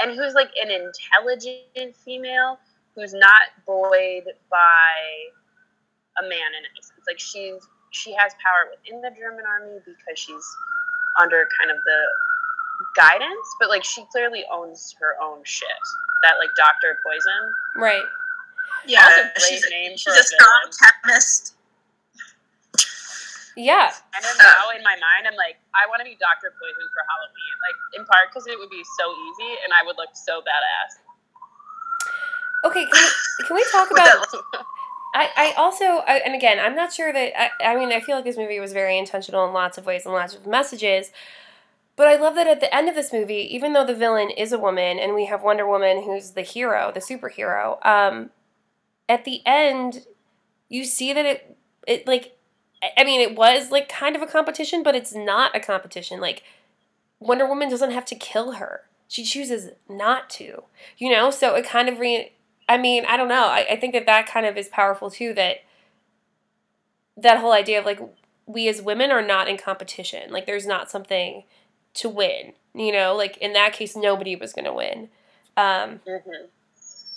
and 0.00 0.16
who's 0.16 0.34
like 0.34 0.50
an 0.60 0.70
intelligent 0.70 1.96
female 1.96 2.58
who's 2.94 3.14
not 3.14 3.42
buoyed 3.66 4.24
by 4.50 4.94
a 6.18 6.22
man 6.22 6.50
in 6.58 6.62
any 6.66 6.82
sense. 6.82 7.04
Like 7.06 7.18
she's 7.18 7.66
she 7.90 8.12
has 8.14 8.32
power 8.34 8.70
within 8.70 9.00
the 9.00 9.10
German 9.18 9.44
army 9.46 9.78
because 9.84 10.18
she's 10.18 10.46
under 11.20 11.48
kind 11.58 11.70
of 11.70 11.78
the 11.84 12.00
guidance, 12.96 13.48
but 13.58 13.68
like 13.68 13.84
she 13.84 14.04
clearly 14.12 14.44
owns 14.52 14.94
her 15.00 15.14
own 15.22 15.40
shit. 15.44 15.68
That 16.22 16.34
like 16.38 16.50
Doctor 16.56 16.98
Poison. 17.04 17.52
Right. 17.76 18.04
Yeah, 18.86 19.30
she's, 19.36 19.64
a, 19.64 19.96
she's 19.96 20.16
a 20.16 20.22
strong 20.22 20.64
chemist. 21.04 21.54
Yeah. 23.58 23.90
And 24.14 24.22
then 24.22 24.36
now 24.38 24.70
in 24.70 24.82
my 24.86 24.94
mind, 24.94 25.26
I'm 25.26 25.34
like, 25.34 25.58
I 25.74 25.90
want 25.90 25.98
to 25.98 26.06
be 26.06 26.14
Doctor 26.14 26.54
Poison 26.54 26.86
for 26.94 27.02
Halloween. 27.10 27.54
Like 27.58 27.78
in 27.98 28.02
part 28.06 28.30
because 28.30 28.46
it 28.46 28.56
would 28.56 28.70
be 28.70 28.84
so 28.96 29.10
easy, 29.10 29.58
and 29.66 29.74
I 29.74 29.82
would 29.84 29.96
look 29.98 30.14
so 30.14 30.40
badass. 30.40 31.02
Okay, 32.64 32.86
can 32.86 33.02
we, 33.02 33.46
can 33.46 33.56
we 33.56 33.64
talk 33.72 33.90
about? 33.94 34.26
I, 35.14 35.30
I 35.36 35.54
also 35.56 35.84
I, 36.06 36.20
and 36.24 36.34
again 36.34 36.60
I'm 36.60 36.76
not 36.76 36.92
sure 36.92 37.12
that 37.12 37.32
I, 37.40 37.72
I 37.72 37.76
mean 37.76 37.92
I 37.92 38.00
feel 38.00 38.14
like 38.14 38.26
this 38.26 38.36
movie 38.36 38.60
was 38.60 38.74
very 38.74 38.98
intentional 38.98 39.46
in 39.46 39.54
lots 39.54 39.78
of 39.78 39.86
ways 39.86 40.04
and 40.04 40.14
lots 40.14 40.34
of 40.34 40.46
messages, 40.46 41.10
but 41.96 42.06
I 42.06 42.16
love 42.16 42.34
that 42.36 42.46
at 42.46 42.60
the 42.60 42.72
end 42.72 42.88
of 42.88 42.94
this 42.94 43.12
movie, 43.12 43.48
even 43.52 43.72
though 43.72 43.86
the 43.86 43.94
villain 43.94 44.30
is 44.30 44.52
a 44.52 44.58
woman 44.58 44.98
and 44.98 45.14
we 45.14 45.24
have 45.24 45.42
Wonder 45.42 45.66
Woman 45.66 46.04
who's 46.04 46.32
the 46.32 46.42
hero, 46.42 46.92
the 46.92 47.00
superhero, 47.00 47.84
um, 47.84 48.30
at 49.08 49.24
the 49.24 49.42
end, 49.46 50.06
you 50.68 50.84
see 50.84 51.12
that 51.12 51.24
it, 51.24 51.56
it 51.86 52.06
like, 52.06 52.36
I 52.96 53.04
mean, 53.04 53.20
it 53.20 53.36
was 53.36 53.70
like 53.70 53.88
kind 53.88 54.14
of 54.14 54.22
a 54.22 54.26
competition, 54.26 54.82
but 54.82 54.94
it's 54.94 55.14
not 55.14 55.56
a 55.56 55.60
competition. 55.60 56.20
Like, 56.20 56.42
Wonder 57.20 57.46
Woman 57.46 57.68
doesn't 57.68 57.90
have 57.90 58.04
to 58.06 58.14
kill 58.14 58.52
her. 58.52 58.82
She 59.08 59.24
chooses 59.24 59.70
not 59.88 60.28
to, 60.30 60.64
you 60.98 61.10
know? 61.10 61.30
So 61.30 61.54
it 61.54 61.66
kind 61.66 61.88
of 61.88 61.98
re, 61.98 62.32
I 62.68 62.78
mean, 62.78 63.04
I 63.08 63.16
don't 63.16 63.28
know. 63.28 63.46
I, 63.46 63.66
I 63.70 63.76
think 63.76 63.94
that 63.94 64.06
that 64.06 64.26
kind 64.26 64.46
of 64.46 64.56
is 64.56 64.68
powerful 64.68 65.10
too, 65.10 65.32
that, 65.34 65.58
that 67.16 67.38
whole 67.38 67.52
idea 67.52 67.80
of 67.80 67.86
like, 67.86 68.00
we 68.46 68.68
as 68.68 68.80
women 68.80 69.10
are 69.10 69.22
not 69.22 69.48
in 69.48 69.56
competition. 69.56 70.30
Like, 70.30 70.46
there's 70.46 70.66
not 70.66 70.90
something 70.90 71.44
to 71.94 72.08
win. 72.08 72.52
You 72.74 72.92
know, 72.92 73.16
like 73.16 73.36
in 73.38 73.54
that 73.54 73.72
case, 73.72 73.96
nobody 73.96 74.36
was 74.36 74.52
going 74.52 74.66
to 74.66 74.72
win. 74.72 75.08
Um, 75.56 76.00
mm-hmm. 76.06 76.46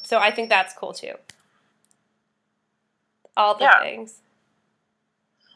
So 0.01 0.17
I 0.17 0.31
think 0.31 0.49
that's 0.49 0.73
cool 0.73 0.93
too. 0.93 1.13
All 3.37 3.55
the 3.55 3.65
yeah. 3.65 3.81
things. 3.81 4.19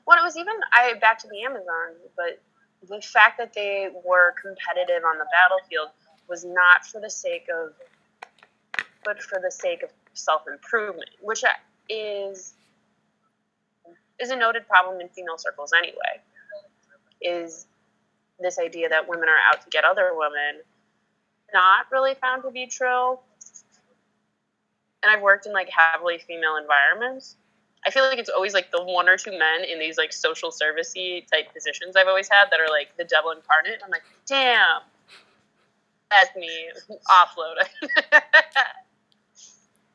Well, 0.05 0.17
it 0.19 0.23
was 0.23 0.38
even 0.38 0.53
I 0.73 0.93
back 0.95 1.19
to 1.19 1.27
the 1.27 1.43
Amazon, 1.43 1.95
but 2.15 2.41
the 2.88 3.01
fact 3.01 3.38
that 3.38 3.53
they 3.53 3.89
were 4.05 4.33
competitive 4.41 5.03
on 5.03 5.17
the 5.17 5.25
battlefield 5.31 5.89
was 6.29 6.45
not 6.45 6.85
for 6.85 7.01
the 7.01 7.09
sake 7.09 7.47
of, 7.53 7.73
but 9.03 9.21
for 9.21 9.39
the 9.43 9.51
sake 9.51 9.83
of 9.83 9.89
self 10.13 10.43
improvement, 10.51 11.09
which 11.21 11.43
is 11.89 12.53
is 14.19 14.29
a 14.29 14.35
noted 14.35 14.67
problem 14.67 15.01
in 15.01 15.09
female 15.09 15.38
circles 15.38 15.71
anyway. 15.75 16.21
Is 17.21 17.67
this 18.39 18.59
idea 18.59 18.89
that 18.89 19.07
women 19.07 19.29
are 19.29 19.39
out 19.51 19.61
to 19.63 19.69
get 19.69 19.83
other 19.83 20.11
women 20.13 20.61
not 21.53 21.85
really 21.91 22.15
found 22.15 22.43
to 22.43 22.51
be 22.51 22.67
true. 22.67 23.17
And 25.03 25.11
I've 25.11 25.21
worked 25.21 25.45
in 25.45 25.53
like 25.53 25.69
heavily 25.69 26.17
female 26.17 26.57
environments. 26.57 27.38
I 27.86 27.91
feel 27.91 28.04
like 28.04 28.17
it's 28.17 28.30
always 28.30 28.54
like 28.54 28.71
the 28.71 28.84
one 28.84 29.08
or 29.08 29.17
two 29.17 29.32
men 29.32 29.63
in 29.71 29.80
these 29.80 29.98
like 29.98 30.12
social 30.12 30.52
servicey 30.52 31.26
type 31.28 31.54
positions 31.54 31.95
I've 31.95 32.08
always 32.08 32.28
had 32.28 32.45
that 32.52 32.60
are 32.60 32.69
like 32.69 32.98
the 32.98 33.04
devil 33.04 33.32
incarnate. 33.32 33.80
I'm 33.84 33.91
like, 33.91 34.04
damn, 34.26 34.82
that's 36.10 36.36
me. 36.36 36.69
Offload. 37.10 37.67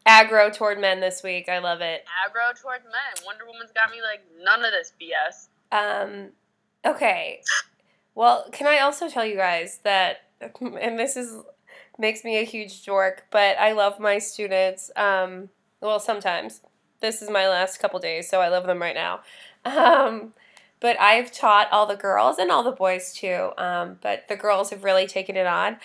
Aggro 0.09 0.55
toward 0.55 0.81
men 0.81 1.01
this 1.01 1.23
week. 1.23 1.49
I 1.49 1.59
love 1.59 1.81
it. 1.81 2.05
Aggro 2.27 2.61
toward 2.61 2.83
men. 2.85 3.25
Wonder 3.27 3.45
Woman's 3.47 3.73
got 3.73 3.91
me 3.91 3.99
like 4.03 4.23
none 4.43 4.65
of 4.65 4.73
this 4.73 4.93
BS. 5.01 5.49
Um. 5.73 6.31
Okay. 6.85 7.43
Well, 8.15 8.47
can 8.53 8.67
I 8.67 8.79
also 8.79 9.09
tell 9.09 9.25
you 9.25 9.37
guys 9.37 9.81
that, 9.85 10.23
and 10.61 10.99
this 10.99 11.17
is 11.17 11.37
makes 11.99 12.25
me 12.25 12.39
a 12.39 12.45
huge 12.45 12.85
dork, 12.85 13.27
but 13.31 13.59
I 13.59 13.73
love 13.73 14.01
my 14.01 14.19
students. 14.19 14.91
Um, 14.97 15.51
well, 15.81 16.01
sometimes. 16.01 16.63
This 17.01 17.23
is 17.23 17.31
my 17.31 17.49
last 17.49 17.79
couple 17.79 17.99
days, 17.99 18.29
so 18.29 18.41
I 18.41 18.49
love 18.49 18.67
them 18.67 18.81
right 18.81 18.95
now. 18.95 19.21
Um, 19.65 20.35
but 20.81 20.99
I've 21.01 21.33
taught 21.33 21.69
all 21.71 21.87
the 21.87 21.97
girls 21.97 22.39
and 22.39 22.51
all 22.51 22.63
the 22.63 22.73
boys 22.73 23.13
too. 23.13 23.51
Um, 23.59 23.99
but 24.03 24.29
the 24.29 24.37
girls 24.37 24.71
have 24.71 24.85
really 24.85 25.07
taken 25.07 25.37
it 25.37 25.47
on. 25.47 25.77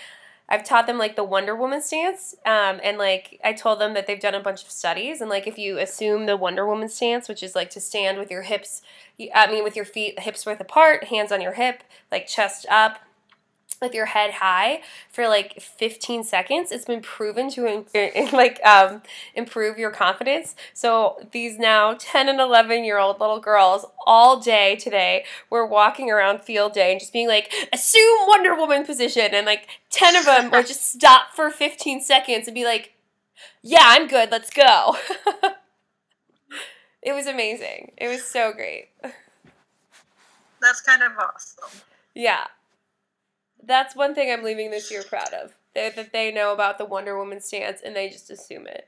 I've 0.47 0.63
taught 0.63 0.86
them 0.86 0.99
like 0.99 1.15
the 1.15 1.23
Wonder 1.23 1.56
Woman 1.56 1.82
stance, 1.82 2.36
um, 2.45 2.80
and 2.84 2.99
like 2.99 3.39
I 3.43 3.54
told 3.54 3.80
them 3.80 3.95
that 3.95 4.06
they've 4.06 4.19
done 4.19 4.36
a 4.36 4.39
bunch 4.39 4.63
of 4.63 4.69
studies, 4.69 5.19
and 5.19 5.30
like 5.30 5.47
if 5.47 5.58
you 5.58 5.80
assume 5.80 6.28
the 6.28 6.38
Wonder 6.38 6.67
Woman 6.67 6.88
stance, 6.88 7.28
which 7.28 7.41
is 7.41 7.56
like 7.56 7.71
to 7.71 7.82
stand 7.82 8.19
with 8.19 8.30
your 8.30 8.43
hips, 8.43 8.84
I 9.34 9.51
mean 9.51 9.63
with 9.63 9.75
your 9.75 9.86
feet 9.86 10.19
hips 10.19 10.45
width 10.45 10.62
apart, 10.62 11.06
hands 11.06 11.32
on 11.32 11.41
your 11.41 11.54
hip, 11.54 11.84
like 12.12 12.28
chest 12.28 12.67
up, 12.69 12.99
with 13.82 13.94
your 13.94 14.08
head 14.08 14.32
high 14.36 14.82
for 15.10 15.28
like 15.28 15.62
15 15.62 16.24
seconds 16.24 16.72
it's 16.72 16.86
been 16.86 17.02
proven 17.02 17.50
to 17.52 17.86
like 18.34 18.64
um, 18.66 19.02
improve 19.34 19.78
your 19.78 19.92
confidence. 19.92 20.56
So 20.74 21.18
these 21.32 21.58
now 21.58 21.96
10 21.98 22.30
and 22.30 22.40
11 22.40 22.84
year 22.84 22.98
old 22.98 23.20
little 23.20 23.40
girls 23.40 23.86
all 24.06 24.40
day 24.40 24.76
today 24.76 25.26
were 25.50 25.66
walking 25.66 26.12
around 26.12 26.42
field 26.42 26.74
day 26.74 26.92
and 26.92 27.00
just 27.00 27.14
being 27.14 27.28
like 27.28 27.52
assume 27.74 28.28
wonder 28.28 28.56
woman 28.56 28.86
position 28.86 29.34
and 29.34 29.46
like 29.46 29.68
10 29.90 30.16
of 30.16 30.26
them 30.26 30.52
would 30.52 30.68
just 30.68 30.86
stop 30.94 31.34
for 31.34 31.50
15 31.50 32.02
seconds 32.02 32.48
and 32.48 32.56
be 32.56 32.66
like 32.66 32.94
yeah 33.62 33.84
i'm 33.84 34.08
good 34.08 34.32
let's 34.32 34.50
go. 34.50 34.96
It 37.06 37.14
was 37.14 37.28
amazing. 37.28 37.92
It 37.98 38.08
was 38.08 38.26
so 38.26 38.52
great. 38.52 38.88
That's 40.60 40.82
kind 40.82 41.04
of 41.04 41.12
awesome. 41.20 41.82
Yeah 42.16 42.46
that's 43.65 43.95
one 43.95 44.15
thing 44.15 44.32
I'm 44.32 44.43
leaving 44.43 44.71
this 44.71 44.91
year 44.91 45.04
proud 45.04 45.34
of. 45.34 45.56
That, 45.73 46.13
they 46.13 46.32
know 46.32 46.54
about 46.54 46.78
the 46.78 46.86
Wonder 46.86 47.17
Woman 47.17 47.41
stance 47.41 47.82
and 47.84 47.95
they 47.95 48.10
just 48.10 48.32
assume 48.32 48.67
it. 48.67 48.88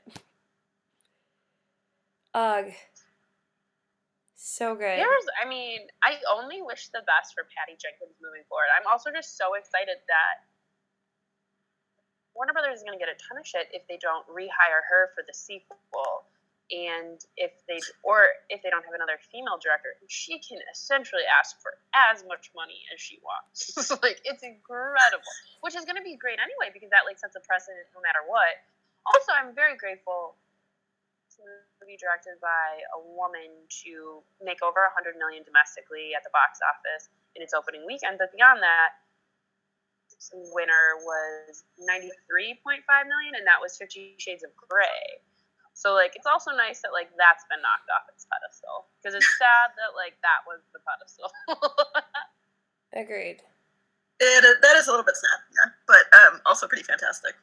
Ugh. 2.34 2.72
So 4.34 4.74
good. 4.74 4.98
There's, 4.98 5.28
I 5.36 5.48
mean, 5.48 5.80
I 6.02 6.16
only 6.32 6.62
wish 6.62 6.88
the 6.88 7.02
best 7.04 7.34
for 7.34 7.44
Patty 7.52 7.76
Jenkins 7.76 8.16
moving 8.22 8.46
forward. 8.48 8.72
I'm 8.72 8.86
also 8.90 9.10
just 9.10 9.36
so 9.36 9.54
excited 9.54 10.00
that 10.08 10.34
Warner 12.38 12.54
Brothers 12.54 12.78
is 12.78 12.84
going 12.86 12.94
to 12.94 13.02
get 13.02 13.10
a 13.10 13.18
ton 13.18 13.36
of 13.36 13.44
shit 13.44 13.66
if 13.74 13.82
they 13.90 13.98
don't 13.98 14.22
rehire 14.30 14.86
her 14.86 15.10
for 15.12 15.26
the 15.26 15.34
sequel 15.34 16.27
and 16.86 17.24
if 17.34 17.50
they 17.66 17.80
or 18.06 18.30
if 18.52 18.62
they 18.62 18.70
don't 18.70 18.84
have 18.86 18.94
another 18.94 19.18
female 19.32 19.58
director 19.58 19.98
she 20.06 20.38
can 20.38 20.60
essentially 20.70 21.26
ask 21.26 21.58
for 21.58 21.74
as 21.96 22.22
much 22.30 22.52
money 22.54 22.86
as 22.94 23.00
she 23.00 23.18
wants 23.24 23.74
like 24.04 24.22
it's 24.22 24.46
incredible 24.46 25.26
which 25.66 25.74
is 25.74 25.82
going 25.82 25.98
to 25.98 26.06
be 26.06 26.14
great 26.14 26.38
anyway 26.38 26.70
because 26.70 26.92
that 26.92 27.02
like 27.08 27.18
sets 27.18 27.34
a 27.34 27.42
precedent 27.42 27.88
no 27.96 28.00
matter 28.04 28.22
what 28.30 28.62
also 29.10 29.34
i'm 29.34 29.50
very 29.56 29.74
grateful 29.74 30.38
to 31.38 31.86
be 31.86 31.94
directed 31.94 32.34
by 32.42 32.82
a 32.98 33.00
woman 33.14 33.46
to 33.86 34.20
make 34.42 34.58
over 34.58 34.82
100 34.90 35.14
million 35.14 35.46
domestically 35.46 36.10
at 36.12 36.26
the 36.26 36.32
box 36.34 36.58
office 36.58 37.08
in 37.38 37.46
its 37.46 37.54
opening 37.54 37.86
weekend. 37.86 38.18
But 38.18 38.34
beyond 38.34 38.58
that, 38.66 38.98
winner 40.50 40.98
was 41.06 41.62
93.5 41.78 42.82
million, 43.06 43.38
and 43.38 43.46
that 43.46 43.62
was 43.62 43.78
Fifty 43.78 44.18
Shades 44.18 44.42
of 44.42 44.50
Grey. 44.58 45.22
So 45.78 45.94
like, 45.94 46.16
it's 46.16 46.26
also 46.26 46.50
nice 46.50 46.80
that 46.82 46.90
like 46.92 47.06
that's 47.16 47.44
been 47.48 47.62
knocked 47.62 47.86
off 47.94 48.10
its 48.10 48.26
pedestal 48.26 48.90
because 48.98 49.14
it's 49.14 49.30
sad 49.38 49.70
that 49.78 49.94
like 49.94 50.18
that 50.26 50.42
was 50.42 50.58
the 50.74 50.82
pedestal. 50.82 51.30
Agreed. 52.92 53.42
It, 54.18 54.58
that 54.60 54.76
is 54.76 54.88
a 54.88 54.90
little 54.90 55.06
bit 55.06 55.14
sad, 55.14 55.38
yeah, 55.54 55.70
but 55.86 56.02
um, 56.18 56.40
also 56.44 56.66
pretty 56.66 56.82
fantastic. 56.82 57.34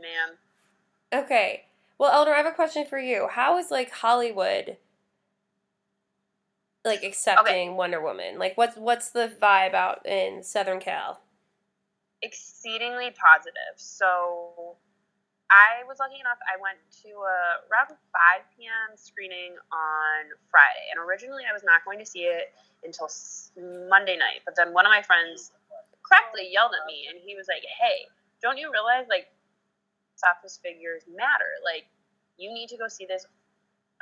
Man. 0.00 1.22
Okay. 1.22 1.66
Well, 1.98 2.10
Elder, 2.10 2.32
I 2.32 2.38
have 2.38 2.46
a 2.46 2.52
question 2.52 2.86
for 2.86 2.98
you. 2.98 3.28
How 3.30 3.58
is 3.58 3.70
like 3.70 3.90
Hollywood 3.90 4.78
like 6.82 7.02
accepting 7.02 7.68
okay. 7.68 7.68
Wonder 7.68 8.00
Woman? 8.00 8.38
Like 8.38 8.56
what's 8.56 8.78
what's 8.78 9.10
the 9.10 9.30
vibe 9.42 9.74
out 9.74 10.06
in 10.06 10.42
Southern 10.42 10.80
Cal? 10.80 11.20
Exceedingly 12.22 13.10
positive. 13.10 13.76
So 13.76 14.65
I 15.50 15.86
was 15.86 16.02
lucky 16.02 16.18
enough. 16.18 16.42
I 16.42 16.58
went 16.58 16.82
to 17.06 17.10
a 17.22 17.38
around 17.70 17.94
5 17.94 17.98
p.m. 18.58 18.98
screening 18.98 19.54
on 19.70 20.20
Friday, 20.50 20.90
and 20.90 20.98
originally 20.98 21.46
I 21.46 21.54
was 21.54 21.62
not 21.62 21.86
going 21.86 22.02
to 22.02 22.08
see 22.08 22.26
it 22.26 22.50
until 22.82 23.06
Monday 23.86 24.18
night. 24.18 24.42
But 24.42 24.58
then 24.58 24.74
one 24.74 24.86
of 24.86 24.90
my 24.90 25.06
friends 25.06 25.54
correctly 26.02 26.50
yelled 26.50 26.74
at 26.74 26.82
me, 26.90 27.06
and 27.06 27.22
he 27.22 27.38
was 27.38 27.46
like, 27.46 27.62
"Hey, 27.62 28.10
don't 28.42 28.58
you 28.58 28.74
realize 28.74 29.06
like 29.06 29.30
office 30.26 30.58
figures 30.58 31.06
matter? 31.06 31.52
Like, 31.62 31.86
you 32.38 32.50
need 32.50 32.66
to 32.74 32.78
go 32.78 32.88
see 32.90 33.06
this 33.06 33.22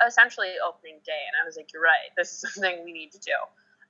essentially 0.01 0.57
opening 0.65 0.97
day." 1.05 1.23
And 1.29 1.37
I 1.37 1.45
was 1.45 1.61
like, 1.61 1.69
"You're 1.69 1.85
right. 1.85 2.09
This 2.17 2.41
is 2.41 2.41
something 2.57 2.81
we 2.81 2.93
need 2.93 3.13
to 3.13 3.21
do." 3.21 3.37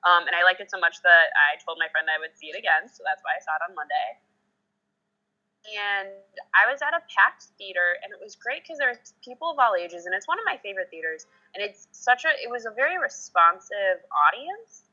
Um, 0.03 0.27
and 0.27 0.35
I 0.35 0.43
liked 0.43 0.59
it 0.59 0.69
so 0.69 0.77
much 0.77 0.99
that 1.07 1.31
I 1.33 1.55
told 1.63 1.79
my 1.79 1.87
friend 1.89 2.11
I 2.11 2.19
would 2.19 2.35
see 2.35 2.51
it 2.51 2.59
again. 2.59 2.91
So 2.91 3.01
that's 3.07 3.23
why 3.23 3.39
I 3.39 3.41
saw 3.41 3.55
it 3.57 3.71
on 3.71 3.73
Monday 3.79 4.19
and 5.73 6.09
I 6.53 6.69
was 6.69 6.81
at 6.85 6.93
a 6.93 7.01
packed 7.09 7.49
theater, 7.57 7.97
and 8.03 8.13
it 8.13 8.19
was 8.21 8.37
great 8.37 8.61
because 8.61 8.77
there 8.77 8.93
there's 8.93 9.17
people 9.25 9.49
of 9.49 9.57
all 9.57 9.73
ages, 9.73 10.05
and 10.05 10.13
it's 10.13 10.27
one 10.27 10.37
of 10.37 10.45
my 10.45 10.61
favorite 10.61 10.89
theaters. 10.93 11.25
And 11.53 11.63
it's 11.63 11.87
such 11.91 12.25
a, 12.25 12.31
it 12.37 12.49
was 12.49 12.65
a 12.65 12.71
very 12.71 13.01
responsive 13.01 14.05
audience. 14.13 14.85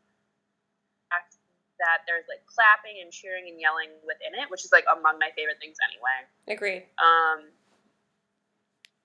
That 1.83 2.07
there's 2.07 2.25
like 2.31 2.47
clapping 2.47 3.03
and 3.03 3.11
cheering 3.11 3.51
and 3.51 3.59
yelling 3.61 3.91
within 4.07 4.39
it, 4.39 4.49
which 4.49 4.65
is 4.65 4.71
like 4.71 4.87
among 4.87 5.19
my 5.19 5.35
favorite 5.35 5.59
things 5.59 5.77
anyway. 5.83 6.19
Agreed. 6.47 6.87
Um, 6.97 7.51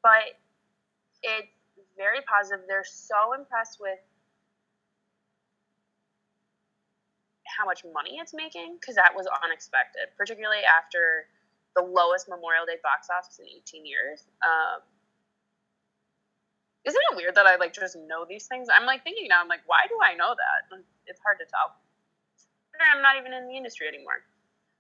but 0.06 0.38
it's 1.26 1.50
very 1.98 2.22
positive. 2.30 2.64
They're 2.70 2.86
so 2.86 3.34
impressed 3.34 3.82
with 3.82 3.98
how 7.58 7.66
much 7.66 7.82
money 7.92 8.22
it's 8.22 8.34
making 8.34 8.78
because 8.80 8.94
that 8.96 9.12
was 9.16 9.26
unexpected, 9.44 10.14
particularly 10.16 10.62
after 10.62 11.26
the 11.78 11.86
lowest 11.86 12.26
Memorial 12.26 12.66
Day 12.66 12.82
box 12.82 13.06
office 13.14 13.38
in 13.38 13.46
18 13.46 13.86
years. 13.86 14.26
Um, 14.42 14.82
isn't 16.90 17.06
it 17.14 17.16
weird 17.16 17.38
that 17.38 17.46
I 17.46 17.62
like 17.62 17.78
just 17.78 17.94
know 18.10 18.26
these 18.26 18.50
things? 18.50 18.66
I'm 18.74 18.90
like 18.90 19.06
thinking 19.06 19.30
now, 19.30 19.46
I'm 19.46 19.48
like, 19.48 19.62
why 19.70 19.86
do 19.86 19.94
I 20.02 20.18
know 20.18 20.34
that? 20.34 20.82
It's 21.06 21.22
hard 21.22 21.38
to 21.38 21.46
tell. 21.46 21.78
I'm 22.82 23.06
not 23.06 23.18
even 23.22 23.34
in 23.34 23.46
the 23.46 23.58
industry 23.58 23.86
anymore, 23.86 24.26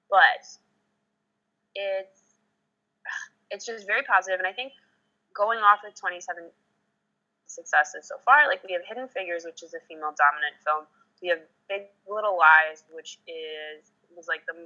but 0.09 0.41
it's 1.77 2.17
it's 3.53 3.65
just 3.65 3.85
very 3.85 4.01
positive, 4.01 4.41
and 4.41 4.49
I 4.49 4.53
think 4.53 4.73
going 5.37 5.61
off 5.61 5.85
of 5.85 5.93
27 5.93 6.49
successes 7.45 8.09
so 8.09 8.17
far, 8.25 8.49
like 8.49 8.65
we 8.65 8.73
have 8.73 8.81
Hidden 8.89 9.09
Figures, 9.13 9.45
which 9.45 9.61
is 9.61 9.77
a 9.77 9.81
female 9.85 10.17
dominant 10.17 10.57
film. 10.65 10.89
We 11.21 11.29
have 11.29 11.41
Big 11.69 11.93
Little 12.09 12.37
Lies, 12.37 12.85
which 12.89 13.21
is 13.29 13.93
was 14.17 14.27
like 14.27 14.41
the 14.49 14.57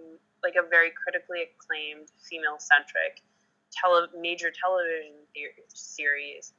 like 0.43 0.55
a 0.55 0.67
very 0.67 0.91
critically 0.95 1.43
acclaimed 1.43 2.07
female 2.23 2.57
centric 2.57 3.21
tele- 3.69 4.09
major 4.19 4.49
television 4.49 5.13
series. 5.67 6.53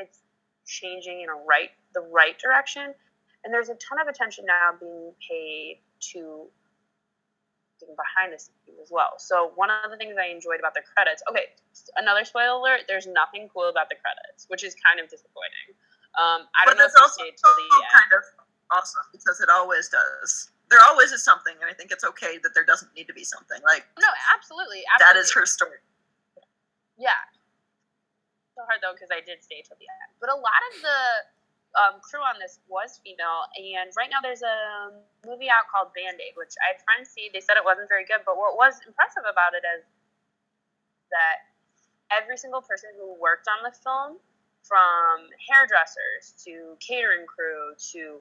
It's 0.00 0.24
changing 0.66 1.20
in 1.20 1.28
a 1.28 1.36
right 1.46 1.70
the 1.94 2.00
right 2.00 2.36
direction, 2.38 2.94
and 3.44 3.52
there's 3.52 3.68
a 3.68 3.76
ton 3.76 4.00
of 4.00 4.08
attention 4.08 4.44
now 4.46 4.72
being 4.80 5.12
paid 5.20 5.80
to 6.12 6.48
behind 7.78 8.32
the 8.32 8.40
scenes 8.40 8.80
as 8.80 8.88
well. 8.90 9.20
So 9.20 9.52
one 9.54 9.68
of 9.68 9.90
the 9.92 9.96
things 10.00 10.16
I 10.16 10.32
enjoyed 10.32 10.58
about 10.58 10.72
the 10.72 10.80
credits, 10.80 11.22
okay, 11.28 11.52
another 12.00 12.24
spoiler 12.24 12.56
alert, 12.56 12.88
there's 12.88 13.06
nothing 13.06 13.48
cool 13.52 13.68
about 13.68 13.92
the 13.92 14.00
credits, 14.00 14.48
which 14.48 14.64
is 14.64 14.74
kind 14.80 14.98
of 14.98 15.12
disappointing. 15.12 15.76
Um, 16.16 16.48
I 16.56 16.64
don't 16.64 16.80
but 16.80 16.80
know 16.80 16.88
if 16.88 16.96
also 16.96 17.20
stayed 17.20 17.36
till 17.36 17.52
the 17.52 17.68
end. 17.68 17.92
kind 17.92 18.12
of 18.16 18.24
awesome 18.72 19.04
because 19.12 19.40
it 19.44 19.48
always 19.52 19.88
does 19.92 20.50
there 20.70 20.80
always 20.82 21.12
is 21.12 21.24
something, 21.24 21.54
and 21.60 21.70
I 21.70 21.74
think 21.74 21.90
it's 21.90 22.04
okay 22.04 22.38
that 22.42 22.54
there 22.54 22.64
doesn't 22.64 22.94
need 22.94 23.06
to 23.06 23.14
be 23.14 23.24
something. 23.24 23.58
Like 23.62 23.86
no, 23.98 24.08
absolutely, 24.34 24.82
absolutely. 24.86 25.02
that 25.02 25.14
is 25.16 25.32
her 25.32 25.46
story. 25.46 25.78
Yeah, 26.98 27.20
so 28.56 28.64
hard 28.64 28.80
though 28.80 28.96
because 28.96 29.12
I 29.12 29.20
did 29.20 29.44
stay 29.44 29.60
till 29.60 29.76
the 29.76 29.86
end. 29.86 30.10
But 30.16 30.32
a 30.32 30.38
lot 30.38 30.60
of 30.72 30.74
the 30.80 31.00
um, 31.76 31.94
crew 32.00 32.24
on 32.24 32.40
this 32.40 32.58
was 32.66 32.98
female, 33.04 33.46
and 33.52 33.92
right 33.94 34.08
now 34.08 34.24
there's 34.24 34.42
a 34.42 34.96
movie 35.28 35.52
out 35.52 35.68
called 35.68 35.92
Band 35.92 36.16
Aid, 36.18 36.34
which 36.40 36.56
I 36.64 36.74
had 36.74 36.80
friends 36.88 37.12
see. 37.12 37.28
They 37.28 37.44
said 37.44 37.60
it 37.60 37.66
wasn't 37.68 37.92
very 37.92 38.08
good, 38.08 38.24
but 38.24 38.40
what 38.40 38.56
was 38.56 38.80
impressive 38.88 39.28
about 39.28 39.52
it 39.52 39.62
is 39.62 39.84
that 41.12 41.46
every 42.08 42.40
single 42.40 42.64
person 42.64 42.90
who 42.96 43.12
worked 43.20 43.44
on 43.46 43.60
the 43.60 43.74
film, 43.76 44.16
from 44.66 45.30
hairdressers 45.46 46.34
to 46.42 46.74
catering 46.82 47.24
crew 47.26 47.70
to 47.78 48.18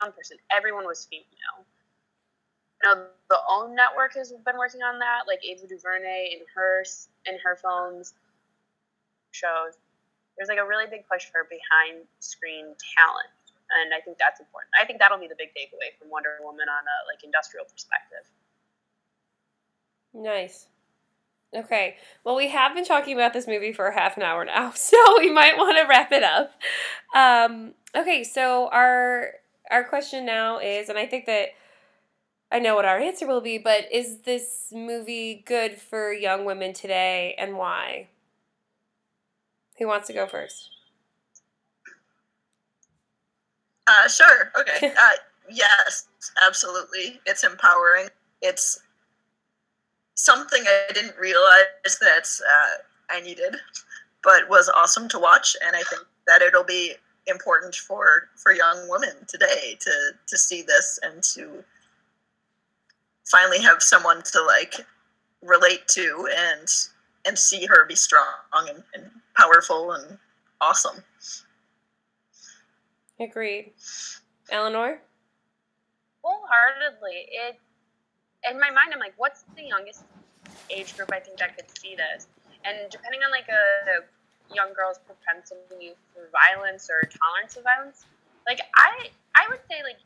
one 0.00 0.12
person. 0.12 0.36
Everyone 0.50 0.86
was 0.86 1.06
female. 1.10 1.66
You 2.82 2.88
know, 2.88 3.06
the 3.28 3.38
OWN 3.48 3.74
network 3.76 4.14
has 4.14 4.32
been 4.32 4.56
working 4.56 4.80
on 4.80 4.98
that, 4.98 5.28
like 5.28 5.44
Ava 5.44 5.66
DuVernay 5.68 6.32
in 6.32 6.40
her 6.54 6.84
in 7.26 7.36
her 7.44 7.56
films, 7.56 8.14
shows. 9.32 9.76
There's 10.36 10.48
like 10.48 10.58
a 10.58 10.66
really 10.66 10.86
big 10.88 11.04
push 11.04 11.28
for 11.28 11.44
behind 11.44 12.08
screen 12.20 12.72
talent, 12.96 13.32
and 13.76 13.92
I 13.92 14.00
think 14.00 14.16
that's 14.16 14.40
important. 14.40 14.72
I 14.80 14.86
think 14.86 14.98
that'll 14.98 15.20
be 15.20 15.28
the 15.28 15.36
big 15.36 15.52
takeaway 15.52 15.92
from 16.00 16.08
Wonder 16.08 16.40
Woman 16.40 16.68
on 16.72 16.84
a 16.88 16.96
like 17.04 17.20
industrial 17.22 17.66
perspective. 17.68 18.24
Nice. 20.14 20.66
Okay. 21.54 21.96
Well, 22.24 22.36
we 22.36 22.48
have 22.48 22.74
been 22.74 22.84
talking 22.84 23.14
about 23.14 23.32
this 23.32 23.46
movie 23.48 23.72
for 23.72 23.90
half 23.90 24.16
an 24.16 24.22
hour 24.22 24.44
now, 24.44 24.70
so 24.74 24.96
we 25.18 25.30
might 25.30 25.56
want 25.56 25.76
to 25.78 25.86
wrap 25.86 26.12
it 26.12 26.22
up. 26.22 26.52
Um, 27.14 27.74
okay, 27.96 28.24
so 28.24 28.68
our 28.72 29.32
our 29.70 29.84
question 29.84 30.26
now 30.26 30.58
is, 30.58 30.88
and 30.88 30.98
I 30.98 31.06
think 31.06 31.26
that 31.26 31.50
I 32.52 32.58
know 32.58 32.74
what 32.74 32.84
our 32.84 32.98
answer 32.98 33.26
will 33.26 33.40
be, 33.40 33.58
but 33.58 33.84
is 33.92 34.22
this 34.22 34.72
movie 34.74 35.42
good 35.46 35.76
for 35.76 36.12
young 36.12 36.44
women 36.44 36.72
today 36.72 37.34
and 37.38 37.56
why? 37.56 38.08
Who 39.78 39.86
wants 39.86 40.08
to 40.08 40.12
go 40.12 40.26
first? 40.26 40.68
Uh, 43.86 44.08
sure. 44.08 44.52
Okay. 44.58 44.88
uh, 44.98 45.10
yes, 45.48 46.08
absolutely. 46.44 47.20
It's 47.24 47.44
empowering. 47.44 48.08
It's 48.42 48.80
something 50.14 50.62
I 50.66 50.92
didn't 50.92 51.16
realize 51.18 51.98
that 52.00 52.28
uh, 52.42 53.14
I 53.14 53.20
needed, 53.20 53.56
but 54.22 54.48
was 54.48 54.68
awesome 54.68 55.08
to 55.08 55.18
watch, 55.18 55.56
and 55.64 55.74
I 55.74 55.82
think 55.82 56.02
that 56.26 56.42
it'll 56.42 56.64
be 56.64 56.94
important 57.26 57.74
for 57.74 58.28
for 58.36 58.52
young 58.52 58.88
women 58.88 59.14
today 59.26 59.76
to 59.80 59.90
to 60.26 60.38
see 60.38 60.62
this 60.62 60.98
and 61.02 61.22
to 61.22 61.64
finally 63.30 63.60
have 63.60 63.82
someone 63.82 64.22
to 64.22 64.42
like 64.42 64.74
relate 65.42 65.86
to 65.88 66.28
and 66.36 66.68
and 67.26 67.38
see 67.38 67.66
her 67.66 67.86
be 67.86 67.94
strong 67.94 68.24
and, 68.68 68.82
and 68.94 69.10
powerful 69.36 69.92
and 69.92 70.18
awesome. 70.60 71.04
Agreed. 73.20 73.72
Eleanor? 74.50 75.00
Wholeheartedly. 76.22 77.28
It 77.30 77.58
in 78.50 78.58
my 78.58 78.70
mind 78.70 78.92
I'm 78.92 79.00
like, 79.00 79.14
what's 79.16 79.44
the 79.54 79.64
youngest 79.64 80.04
age 80.70 80.96
group 80.96 81.12
I 81.12 81.20
think 81.20 81.38
that 81.38 81.56
could 81.56 81.66
see 81.78 81.94
this? 81.94 82.26
And 82.64 82.90
depending 82.90 83.20
on 83.22 83.30
like 83.30 83.48
a 83.48 84.02
young 84.54 84.72
girls' 84.74 84.98
propensity 85.06 85.94
for 86.14 86.28
violence 86.32 86.88
or 86.90 87.08
tolerance 87.08 87.56
of 87.56 87.64
violence. 87.64 88.04
Like 88.46 88.60
I, 88.76 89.10
I 89.36 89.46
would 89.48 89.60
say 89.70 89.82
like 89.82 89.98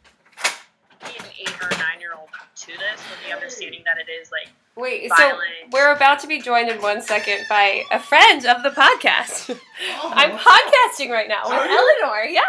an 1.05 1.25
eight 1.39 1.55
or 1.63 1.71
nine 1.79 2.01
year 2.01 2.13
old 2.19 2.29
to 2.57 2.67
this 2.67 3.01
with 3.11 3.19
the 3.27 3.35
understanding 3.35 3.83
that 3.85 3.99
it 3.99 4.11
is 4.11 4.31
like 4.33 4.49
Wait, 4.77 5.09
violent. 5.09 5.39
so 5.39 5.69
we're 5.73 5.93
about 5.93 6.19
to 6.21 6.27
be 6.27 6.41
joined 6.41 6.69
in 6.69 6.81
one 6.83 7.01
second 7.01 7.45
by 7.49 7.83
a 7.93 8.01
friend 8.01 8.45
of 8.47 8.63
the 8.63 8.71
podcast. 8.71 9.57
Oh, 10.03 10.13
I'm 10.15 10.33
podcasting 10.33 11.11
right 11.11 11.29
now 11.29 11.45
with 11.45 11.59
Eleanor. 11.59 12.25
Yeah. 12.25 12.43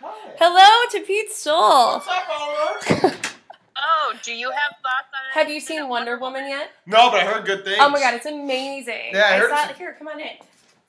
Hi. 0.00 0.30
Hello 0.38 0.90
to 0.92 1.06
Pete's 1.06 1.36
Soul. 1.36 1.94
What's 1.98 2.08
up, 2.08 2.24
Eleanor? 2.30 3.16
oh, 3.76 4.14
Do 4.22 4.32
you 4.32 4.50
have 4.50 4.76
thoughts 4.82 5.08
on 5.12 5.20
it? 5.30 5.34
Have 5.34 5.50
you 5.50 5.60
seen 5.60 5.88
Wonder 5.88 6.18
Woman 6.18 6.48
yet? 6.48 6.70
No, 6.86 7.10
but 7.10 7.20
I 7.20 7.24
heard 7.24 7.44
good 7.44 7.64
things. 7.64 7.78
Oh 7.80 7.90
my 7.90 8.00
god, 8.00 8.14
it's 8.14 8.26
amazing. 8.26 9.10
Yeah, 9.12 9.24
I 9.26 9.38
heard 9.38 9.50
saw 9.50 9.68
it. 9.68 9.76
Here, 9.76 9.94
come 9.98 10.08
on 10.08 10.20
in. 10.20 10.28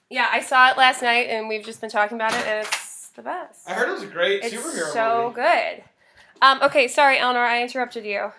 Yeah, 0.10 0.28
I 0.32 0.42
saw 0.42 0.70
it 0.70 0.78
last 0.78 1.02
night, 1.02 1.28
and 1.30 1.48
we've 1.48 1.64
just 1.64 1.82
been 1.82 1.90
talking 1.90 2.16
about 2.18 2.34
it, 2.34 2.46
and 2.48 2.66
it's 2.66 3.10
the 3.10 3.22
best. 3.22 3.68
I 3.70 3.74
heard 3.74 3.90
it 3.90 3.94
was 3.94 4.04
a 4.04 4.08
great 4.08 4.44
it's 4.44 4.56
superhero 4.56 4.92
so 4.92 5.24
movie. 5.26 5.36
good. 5.36 5.84
Um, 6.42 6.62
okay, 6.64 6.88
sorry, 6.88 7.20
Eleanor, 7.20 7.42
I 7.46 7.62
interrupted 7.62 8.06
you. 8.06 8.32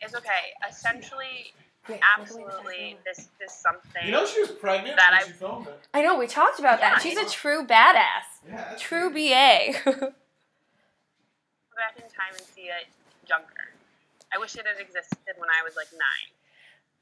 It's 0.00 0.14
okay. 0.14 0.54
Essentially, 0.68 1.52
Wait, 1.88 2.00
absolutely, 2.18 2.96
this 3.04 3.28
this 3.38 3.52
something. 3.52 4.02
You 4.06 4.12
know 4.12 4.24
she 4.24 4.40
was 4.40 4.50
pregnant 4.52 4.96
That 4.96 5.10
when 5.10 5.20
I- 5.20 5.26
she 5.26 5.32
filmed 5.32 5.66
it. 5.66 5.78
I 5.92 6.02
know 6.02 6.16
we 6.18 6.26
talked 6.26 6.58
about 6.58 6.78
Yeah, 6.80 6.94
that. 6.94 7.02
She's 7.02 7.18
a 7.18 7.28
true 7.28 7.66
badass, 7.66 8.24
Yeah, 8.48 8.74
true 8.78 9.10
crazy. 9.10 9.72
BA. 9.74 9.78
go 9.84 9.92
back 11.76 11.96
in 11.96 12.02
time 12.08 12.32
and 12.36 12.40
see 12.46 12.62
it 12.72 12.86
younger. 13.28 13.74
I 14.34 14.38
wish 14.38 14.54
it 14.56 14.66
had 14.66 14.80
existed 14.80 15.34
when 15.36 15.50
I 15.50 15.62
was 15.64 15.76
like 15.76 15.88
nine. 15.92 16.30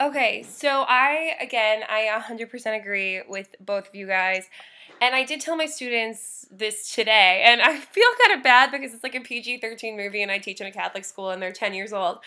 Okay, 0.00 0.44
so 0.44 0.86
I 0.88 1.36
again, 1.42 1.82
I 1.86 2.08
100% 2.18 2.80
agree 2.80 3.20
with 3.28 3.54
both 3.60 3.88
of 3.88 3.94
you 3.94 4.06
guys. 4.06 4.46
And 5.02 5.14
I 5.14 5.24
did 5.24 5.42
tell 5.42 5.56
my 5.56 5.66
students 5.66 6.46
this 6.50 6.94
today, 6.94 7.42
and 7.44 7.60
I 7.60 7.76
feel 7.78 8.08
kind 8.26 8.38
of 8.38 8.42
bad 8.42 8.70
because 8.70 8.94
it's 8.94 9.02
like 9.02 9.14
a 9.14 9.20
PG 9.20 9.58
13 9.58 9.98
movie 9.98 10.22
and 10.22 10.32
I 10.32 10.38
teach 10.38 10.60
in 10.60 10.66
a 10.66 10.72
Catholic 10.72 11.04
school 11.04 11.30
and 11.30 11.42
they're 11.42 11.52
10 11.52 11.74
years 11.74 11.92
old. 11.92 12.20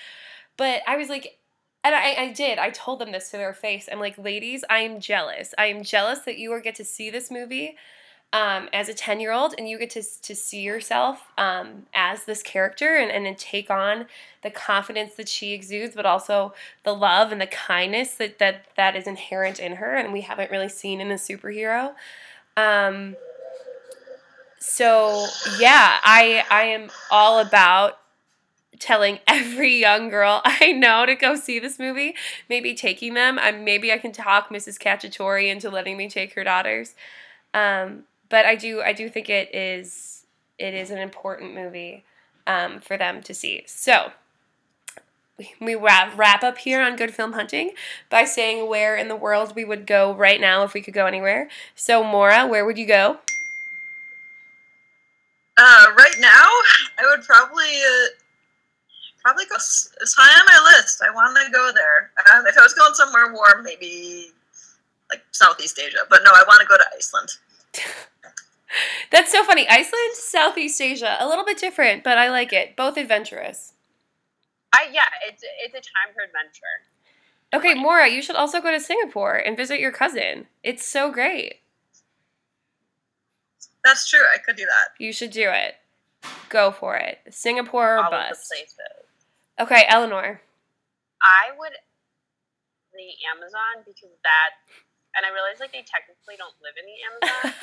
But 0.55 0.83
I 0.87 0.97
was 0.97 1.09
like, 1.09 1.39
and 1.83 1.95
I, 1.95 2.13
I 2.13 2.31
did, 2.31 2.59
I 2.59 2.69
told 2.69 2.99
them 2.99 3.11
this 3.11 3.31
to 3.31 3.37
their 3.37 3.53
face. 3.53 3.89
I'm 3.91 3.99
like, 3.99 4.17
ladies, 4.19 4.63
I 4.69 4.79
am 4.79 4.99
jealous. 4.99 5.55
I 5.57 5.65
am 5.65 5.83
jealous 5.83 6.19
that 6.19 6.37
you 6.37 6.51
are 6.53 6.61
get 6.61 6.75
to 6.75 6.85
see 6.85 7.09
this 7.09 7.31
movie 7.31 7.75
um, 8.33 8.67
as 8.73 8.89
a 8.89 8.95
10 8.95 9.19
year 9.19 9.31
old 9.31 9.53
and 9.57 9.69
you 9.69 9.77
get 9.77 9.91
to, 9.91 10.03
to 10.21 10.35
see 10.35 10.61
yourself 10.61 11.31
um, 11.37 11.85
as 11.93 12.25
this 12.25 12.41
character 12.41 12.97
and, 12.97 13.11
and 13.11 13.37
take 13.37 13.69
on 13.69 14.07
the 14.41 14.49
confidence 14.49 15.13
that 15.13 15.29
she 15.29 15.53
exudes, 15.53 15.95
but 15.95 16.05
also 16.05 16.53
the 16.83 16.95
love 16.95 17.31
and 17.31 17.39
the 17.39 17.47
kindness 17.47 18.15
that 18.15 18.39
that 18.39 18.65
that 18.75 18.95
is 18.95 19.05
inherent 19.05 19.59
in 19.59 19.75
her 19.75 19.95
and 19.95 20.11
we 20.11 20.21
haven't 20.21 20.49
really 20.49 20.67
seen 20.67 20.99
in 20.99 21.11
a 21.11 21.15
superhero. 21.15 21.93
Um 22.57 23.15
so 24.65 25.27
yeah 25.59 25.97
i 26.03 26.41
i 26.49 26.63
am 26.63 26.89
all 27.11 27.37
about 27.37 27.99
telling 28.79 29.19
every 29.27 29.75
young 29.75 30.07
girl 30.07 30.41
i 30.45 30.71
know 30.71 31.05
to 31.05 31.15
go 31.15 31.35
see 31.35 31.59
this 31.59 31.77
movie 31.77 32.15
maybe 32.47 32.73
taking 32.73 33.13
them. 33.13 33.37
I 33.37 33.51
maybe 33.51 33.91
i 33.91 33.97
can 33.97 34.13
talk 34.13 34.49
mrs 34.49 34.79
cacciatore 34.79 35.51
into 35.51 35.69
letting 35.69 35.97
me 35.97 36.09
take 36.09 36.33
her 36.33 36.45
daughters. 36.45 36.95
Um 37.53 38.05
but 38.33 38.47
i 38.47 38.55
do 38.55 38.81
i 38.81 38.91
do 38.91 39.07
think 39.07 39.29
it 39.29 39.53
is 39.53 40.25
it 40.57 40.73
is 40.73 40.89
an 40.89 40.97
important 40.97 41.53
movie 41.53 42.03
um, 42.47 42.79
for 42.81 42.97
them 42.97 43.21
to 43.21 43.31
see 43.31 43.61
so 43.67 44.11
we 45.59 45.75
wrap, 45.75 46.17
wrap 46.17 46.43
up 46.43 46.59
here 46.59 46.79
on 46.79 46.95
Good 46.95 47.13
Film 47.13 47.33
Hunting 47.33 47.71
by 48.09 48.23
saying 48.23 48.69
where 48.69 48.95
in 48.95 49.07
the 49.07 49.15
world 49.15 49.55
we 49.55 49.65
would 49.65 49.87
go 49.87 50.13
right 50.13 50.39
now 50.39 50.63
if 50.63 50.75
we 50.75 50.81
could 50.81 50.93
go 50.93 51.07
anywhere. 51.07 51.49
So, 51.73 52.03
Maura, 52.03 52.45
where 52.45 52.65
would 52.65 52.77
you 52.77 52.85
go? 52.85 53.17
Uh, 55.57 55.85
right 55.97 56.15
now, 56.19 56.29
I 56.99 57.09
would 57.09 57.25
probably 57.25 57.65
uh, 57.65 58.07
probably 59.23 59.45
go. 59.45 59.55
It's 59.55 60.15
high 60.15 60.39
on 60.39 60.45
my 60.45 60.75
list. 60.75 61.01
I 61.01 61.11
want 61.13 61.35
to 61.43 61.51
go 61.51 61.71
there. 61.73 62.11
Um, 62.31 62.45
if 62.45 62.55
I 62.55 62.61
was 62.61 62.73
going 62.73 62.93
somewhere 62.93 63.33
warm, 63.33 63.63
maybe 63.63 64.27
like 65.09 65.23
Southeast 65.31 65.79
Asia. 65.79 66.05
But 66.11 66.21
no, 66.23 66.29
I 66.31 66.43
want 66.47 66.61
to 66.61 66.67
go 66.67 66.77
to 66.77 66.85
Iceland. 66.95 67.31
That's 69.11 69.31
so 69.31 69.43
funny. 69.43 69.67
Iceland, 69.67 70.13
Southeast 70.15 70.81
Asia, 70.81 71.17
a 71.19 71.27
little 71.27 71.45
bit 71.45 71.57
different, 71.57 72.03
but 72.03 72.17
I 72.17 72.29
like 72.29 72.53
it. 72.53 72.75
Both 72.75 72.97
adventurous. 72.97 73.73
I 74.73 74.87
yeah, 74.91 75.03
it's 75.27 75.43
it's 75.63 75.73
a 75.73 75.77
time 75.77 76.13
for 76.15 76.23
adventure. 76.23 76.63
Okay, 77.53 77.75
Maura, 77.75 78.09
you 78.09 78.21
should 78.21 78.35
also 78.35 78.59
go 78.59 78.71
to 78.71 78.79
Singapore 78.79 79.35
and 79.35 79.55
visit 79.55 79.79
your 79.79 79.91
cousin. 79.91 80.47
It's 80.63 80.85
so 80.85 81.11
great. 81.11 81.59
That's 83.83 84.09
true. 84.09 84.21
I 84.33 84.39
could 84.39 84.55
do 84.55 84.65
that. 84.65 84.89
You 84.97 85.13
should 85.13 85.29
do 85.29 85.49
it. 85.49 85.75
Go 86.49 86.71
for 86.71 86.95
it. 86.95 87.19
Singapore 87.29 87.97
or 87.97 88.03
all 88.03 88.09
bust. 88.09 88.51
Okay, 89.59 89.85
Eleanor. 89.87 90.41
I 91.21 91.55
would 91.57 91.73
the 92.93 93.09
Amazon 93.33 93.83
because 93.85 94.13
that, 94.23 94.51
and 95.15 95.25
I 95.25 95.29
realize 95.29 95.59
like 95.59 95.71
they 95.71 95.85
technically 95.85 96.35
don't 96.37 96.55
live 96.61 96.75
in 96.77 96.85
the 96.85 96.97
Amazon, 97.05 97.53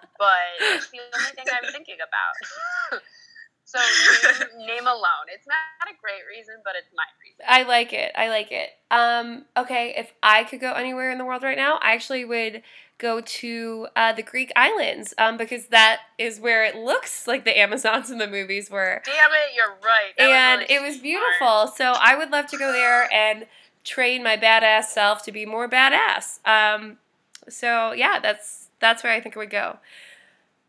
but 0.18 0.48
it's 0.76 0.90
the 0.90 1.00
only 1.00 1.32
thing 1.32 1.48
I'm 1.48 1.72
thinking 1.72 2.00
about. 2.00 3.00
so 3.64 3.78
name, 3.78 4.66
name 4.66 4.86
alone, 4.86 5.30
it's 5.32 5.46
not 5.46 5.88
a 5.88 5.96
great 6.00 6.24
reason, 6.28 6.60
but 6.64 6.74
it's 6.76 6.90
my 6.92 7.06
reason. 7.24 7.44
I 7.46 7.62
like 7.64 7.92
it. 7.92 8.12
I 8.16 8.28
like 8.28 8.52
it. 8.52 8.70
Um, 8.90 9.46
okay, 9.56 9.94
if 9.96 10.12
I 10.22 10.44
could 10.44 10.60
go 10.60 10.72
anywhere 10.72 11.10
in 11.10 11.18
the 11.18 11.24
world 11.24 11.42
right 11.42 11.56
now, 11.58 11.78
I 11.82 11.94
actually 11.94 12.24
would 12.24 12.62
go 13.00 13.20
to 13.22 13.88
uh, 13.96 14.12
the 14.12 14.22
Greek 14.22 14.52
islands 14.54 15.14
um, 15.18 15.36
because 15.36 15.66
that 15.68 16.00
is 16.18 16.38
where 16.38 16.64
it 16.64 16.76
looks 16.76 17.26
like 17.26 17.44
the 17.44 17.58
Amazons 17.58 18.10
in 18.10 18.18
the 18.18 18.28
movies 18.28 18.70
were. 18.70 19.02
Damn 19.04 19.14
it, 19.14 19.56
you're 19.56 19.74
right. 19.82 20.12
That 20.18 20.30
and 20.30 20.60
really 20.60 20.74
it 20.74 20.82
was 20.82 20.94
smart. 20.94 21.02
beautiful. 21.02 21.66
So 21.76 21.94
I 21.98 22.16
would 22.16 22.30
love 22.30 22.46
to 22.48 22.58
go 22.58 22.70
there 22.72 23.12
and 23.12 23.46
train 23.84 24.22
my 24.22 24.36
badass 24.36 24.84
self 24.84 25.22
to 25.24 25.32
be 25.32 25.46
more 25.46 25.68
badass. 25.68 26.38
Um, 26.46 26.98
so 27.48 27.92
yeah, 27.92 28.18
that's 28.20 28.68
that's 28.80 29.02
where 29.02 29.12
I 29.12 29.20
think 29.20 29.36
it 29.36 29.38
would 29.38 29.50
go. 29.50 29.78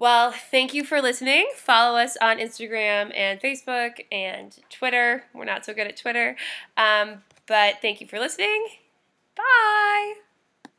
Well, 0.01 0.31
thank 0.31 0.73
you 0.73 0.83
for 0.83 0.99
listening. 0.99 1.47
Follow 1.55 1.99
us 1.99 2.17
on 2.19 2.39
Instagram 2.39 3.15
and 3.15 3.39
Facebook 3.39 4.03
and 4.11 4.57
Twitter. 4.71 5.25
We're 5.31 5.45
not 5.45 5.63
so 5.63 5.75
good 5.75 5.85
at 5.85 5.95
Twitter. 5.95 6.35
Um, 6.75 7.21
but 7.45 7.75
thank 7.83 8.01
you 8.01 8.07
for 8.07 8.19
listening. 8.19 8.65
Bye. 9.35 10.30